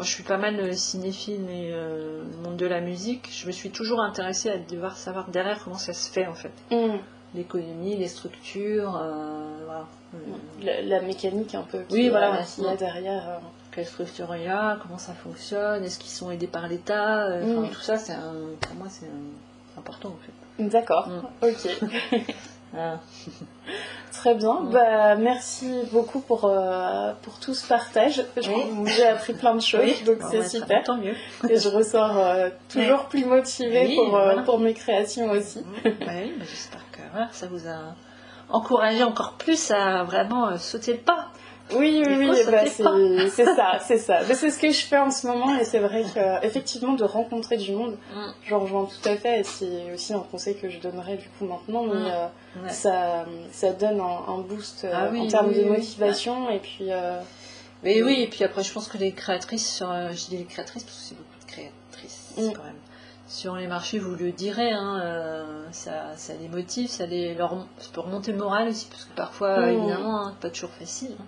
Euh, 0.00 0.02
moi, 0.02 0.04
je 0.04 0.10
suis 0.10 0.22
pas 0.22 0.38
mal 0.38 0.74
cinéphile 0.74 1.48
et 1.50 1.70
euh, 1.72 2.22
monde 2.42 2.56
de 2.56 2.66
la 2.66 2.80
musique. 2.80 3.28
Je 3.32 3.46
me 3.46 3.52
suis 3.52 3.70
toujours 3.70 4.00
intéressée 4.00 4.50
à 4.50 4.58
devoir 4.58 4.96
savoir 4.96 5.28
derrière 5.28 5.62
comment 5.62 5.78
ça 5.78 5.92
se 5.92 6.10
fait, 6.10 6.26
en 6.26 6.34
fait. 6.34 6.52
Mm 6.70 6.98
l'économie, 7.34 7.96
les 7.96 8.08
structures, 8.08 8.96
euh, 8.96 9.64
voilà. 9.64 10.82
la, 10.82 11.00
mécanique 11.00 11.54
un 11.54 11.62
peu. 11.62 11.84
oui, 11.90 12.08
voilà, 12.08 12.40
il 12.58 12.64
y 12.64 12.66
a 12.66 12.76
derrière. 12.76 13.28
Euh. 13.28 13.38
Quelle 13.72 13.86
structure 13.86 14.34
il 14.34 14.42
y 14.42 14.48
a, 14.48 14.78
comment 14.82 14.98
ça 14.98 15.12
fonctionne, 15.12 15.84
est-ce 15.84 16.00
qu'ils 16.00 16.10
sont 16.10 16.32
aidés 16.32 16.48
par 16.48 16.66
l'État, 16.66 17.26
euh, 17.26 17.62
mm. 17.62 17.70
tout 17.70 17.80
ça, 17.80 17.98
c'est 17.98 18.16
pour 18.60 18.74
moi 18.74 18.88
c'est 18.88 19.06
important 19.78 20.08
en 20.08 20.18
fait. 20.24 20.64
D'accord, 20.68 21.08
mm. 21.08 21.46
ok. 21.46 22.24
Très 24.12 24.34
bien. 24.34 24.60
Bah, 24.62 25.16
merci 25.16 25.70
beaucoup 25.92 26.20
pour, 26.20 26.44
euh, 26.44 27.12
pour 27.22 27.38
tout 27.38 27.54
ce 27.54 27.66
partage. 27.66 28.24
J'ai 28.86 29.06
appris 29.06 29.32
plein 29.32 29.54
de 29.54 29.60
choses, 29.60 30.04
donc 30.04 30.18
c'est 30.30 30.48
super. 30.48 30.82
Tant 30.82 30.96
mieux. 30.96 31.14
Et 31.48 31.56
je 31.56 31.68
ressors 31.68 32.16
euh, 32.18 32.48
toujours 32.68 33.06
plus 33.06 33.24
motivée 33.24 33.94
pour, 33.94 34.16
euh, 34.16 34.42
pour 34.42 34.58
mes 34.58 34.74
créations 34.74 35.30
aussi. 35.30 35.64
oui, 35.84 35.94
bah, 36.00 36.12
j'espère 36.40 36.84
que 36.92 37.00
ça 37.32 37.46
vous 37.46 37.66
a 37.68 37.94
encouragé 38.48 39.04
encore 39.04 39.34
plus 39.34 39.70
à 39.70 40.02
vraiment 40.04 40.56
sauter 40.58 40.92
le 40.92 40.98
pas. 40.98 41.28
Oui, 41.76 42.02
oui, 42.06 42.16
oui, 42.18 42.28
bah, 42.50 42.64
c'est 42.66 43.44
ça, 43.44 43.78
c'est 43.80 43.98
ça. 43.98 44.24
c'est 44.24 44.50
ce 44.50 44.58
que 44.58 44.70
je 44.70 44.84
fais 44.84 44.98
en 44.98 45.10
ce 45.10 45.26
moment 45.26 45.56
et 45.58 45.64
c'est 45.64 45.78
vrai 45.78 46.04
qu'effectivement 46.14 46.94
de 46.94 47.04
rencontrer 47.04 47.56
du 47.56 47.72
monde, 47.72 47.96
mm. 48.14 48.30
je 48.42 48.54
rejoins 48.54 48.86
tout 48.86 49.08
à 49.08 49.16
fait 49.16 49.40
et 49.40 49.44
c'est 49.44 49.92
aussi 49.92 50.12
un 50.12 50.20
conseil 50.20 50.56
que 50.56 50.68
je 50.68 50.78
donnerais 50.78 51.16
du 51.16 51.28
coup 51.30 51.44
maintenant, 51.44 51.84
mais 51.84 52.00
mm. 52.00 52.12
euh, 52.64 52.68
ça, 52.68 53.26
ça 53.52 53.72
donne 53.72 54.00
un, 54.00 54.38
boost 54.38 54.84
euh, 54.84 54.92
ah 54.92 55.10
en 55.14 55.26
termes 55.26 55.52
de 55.52 55.64
motivation 55.64 56.50
et 56.50 56.58
puis... 56.58 56.86
Euh, 56.90 57.20
mais 57.82 58.02
oui, 58.02 58.20
et 58.20 58.26
puis 58.26 58.44
après 58.44 58.62
je 58.62 58.72
pense 58.72 58.88
que 58.88 58.98
les 58.98 59.12
créatrices, 59.12 59.82
je 59.82 60.28
dis 60.28 60.36
les 60.36 60.44
créatrices 60.44 60.84
parce 60.84 60.96
que 60.96 61.02
c'est 61.02 61.16
beaucoup 61.16 61.38
de 61.40 61.50
créatrices 61.50 62.34
mm. 62.36 62.52
quand 62.52 62.64
même, 62.64 62.80
sur 63.30 63.56
les 63.56 63.68
marchés, 63.68 63.98
vous 63.98 64.16
le 64.16 64.32
direz, 64.32 64.72
hein, 64.72 65.64
ça, 65.70 66.16
ça 66.16 66.34
les 66.34 66.48
motive, 66.48 66.88
ça, 66.88 67.06
les, 67.06 67.34
leur, 67.34 67.66
ça 67.78 67.88
peut 67.92 68.00
remonter 68.00 68.32
le 68.32 68.38
moral 68.38 68.68
aussi, 68.68 68.86
parce 68.90 69.04
que 69.04 69.14
parfois, 69.14 69.70
évidemment, 69.70 70.26
hein, 70.26 70.34
pas 70.40 70.50
toujours 70.50 70.70
facile. 70.70 71.14
Hein. 71.18 71.24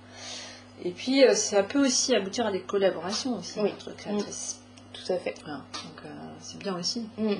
Et 0.85 0.91
puis, 0.91 1.25
euh, 1.25 1.35
ça 1.35 1.63
peut 1.63 1.85
aussi 1.85 2.15
aboutir 2.15 2.47
à 2.47 2.53
des 2.53 2.61
collaborations 2.61 3.39
aussi 3.39 3.61
entre 3.61 3.95
créatrices. 3.95 4.59
Mm. 4.59 4.93
Tout 4.93 5.13
à 5.13 5.17
fait. 5.17 5.35
Donc, 5.47 6.05
euh, 6.05 6.09
c'est 6.41 6.59
bien 6.59 6.77
aussi. 6.77 7.09
Mm. 7.19 7.35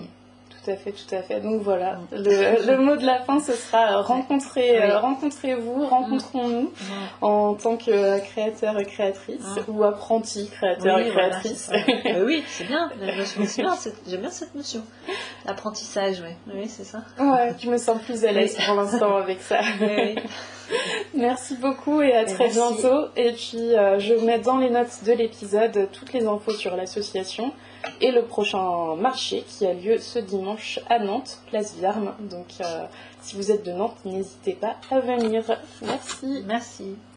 Tout 0.65 0.71
à 0.71 0.77
fait, 0.77 0.93
tout 0.93 1.15
à 1.15 1.23
fait. 1.23 1.41
Donc 1.41 1.63
voilà, 1.63 1.95
mm. 1.95 2.07
le, 2.13 2.77
mot 2.79 2.97
de 2.97 3.05
la 3.05 3.21
fin, 3.21 3.41
ce 3.41 3.53
sera 3.53 4.01
rencontrer, 4.03 4.83
euh, 4.83 4.99
rencontrez-vous, 4.99 5.87
rencontrons-nous 5.87 6.73
en 7.21 7.55
tant 7.55 7.77
que 7.77 8.21
créateur 8.21 8.79
et 8.79 8.85
créatrice 8.85 9.45
ou 9.69 9.83
apprenti 9.83 10.49
créateur 10.49 10.99
et 10.99 11.11
créatrice. 11.11 11.71
oui, 12.25 12.45
c'est 12.47 12.65
bien, 12.65 12.91
j'aime 13.01 14.21
bien 14.21 14.31
cette 14.31 14.55
notion. 14.55 14.83
L'apprentissage, 15.47 16.23
oui, 16.25 16.55
oui 16.55 16.69
c'est 16.69 16.85
ça. 16.85 17.03
Ouais, 17.19 17.55
je 17.59 17.69
me 17.69 17.79
sens 17.79 18.01
plus 18.03 18.25
à 18.25 18.33
l'aise 18.33 18.57
pour 18.65 18.77
l'instant 18.77 19.17
avec 19.17 19.41
ça. 19.41 19.61
Merci 21.15 21.57
beaucoup 21.57 22.03
et 22.03 22.15
à 22.15 22.25
très 22.25 22.49
bientôt. 22.49 23.07
Et 23.17 23.33
puis 23.33 23.75
euh, 23.75 23.99
je 23.99 24.15
mets 24.15 24.39
dans 24.39 24.59
les 24.59 24.71
notes 24.71 25.05
de 25.05 25.13
l'épisode 25.13 25.89
toutes 25.93 26.13
les 26.13 26.27
infos 26.27 26.53
sur 26.53 26.77
l'association 26.77 27.53
et 28.01 28.11
le 28.11 28.23
prochain 28.23 28.97
marché 28.97 29.45
qui 29.47 29.67
a 29.67 29.75
lieu 29.75 29.99
ce 29.99 30.19
dimanche 30.19 30.81
à 30.89 30.99
Nantes, 30.99 31.41
place 31.49 31.77
Vierme. 31.77 32.15
Donc 32.21 32.49
euh, 32.61 32.85
si 33.21 33.37
vous 33.37 33.51
êtes 33.51 33.65
de 33.65 33.73
Nantes, 33.73 33.97
n'hésitez 34.05 34.55
pas 34.55 34.77
à 34.91 35.01
venir. 35.01 35.45
Merci. 35.83 36.43
Merci. 36.47 36.97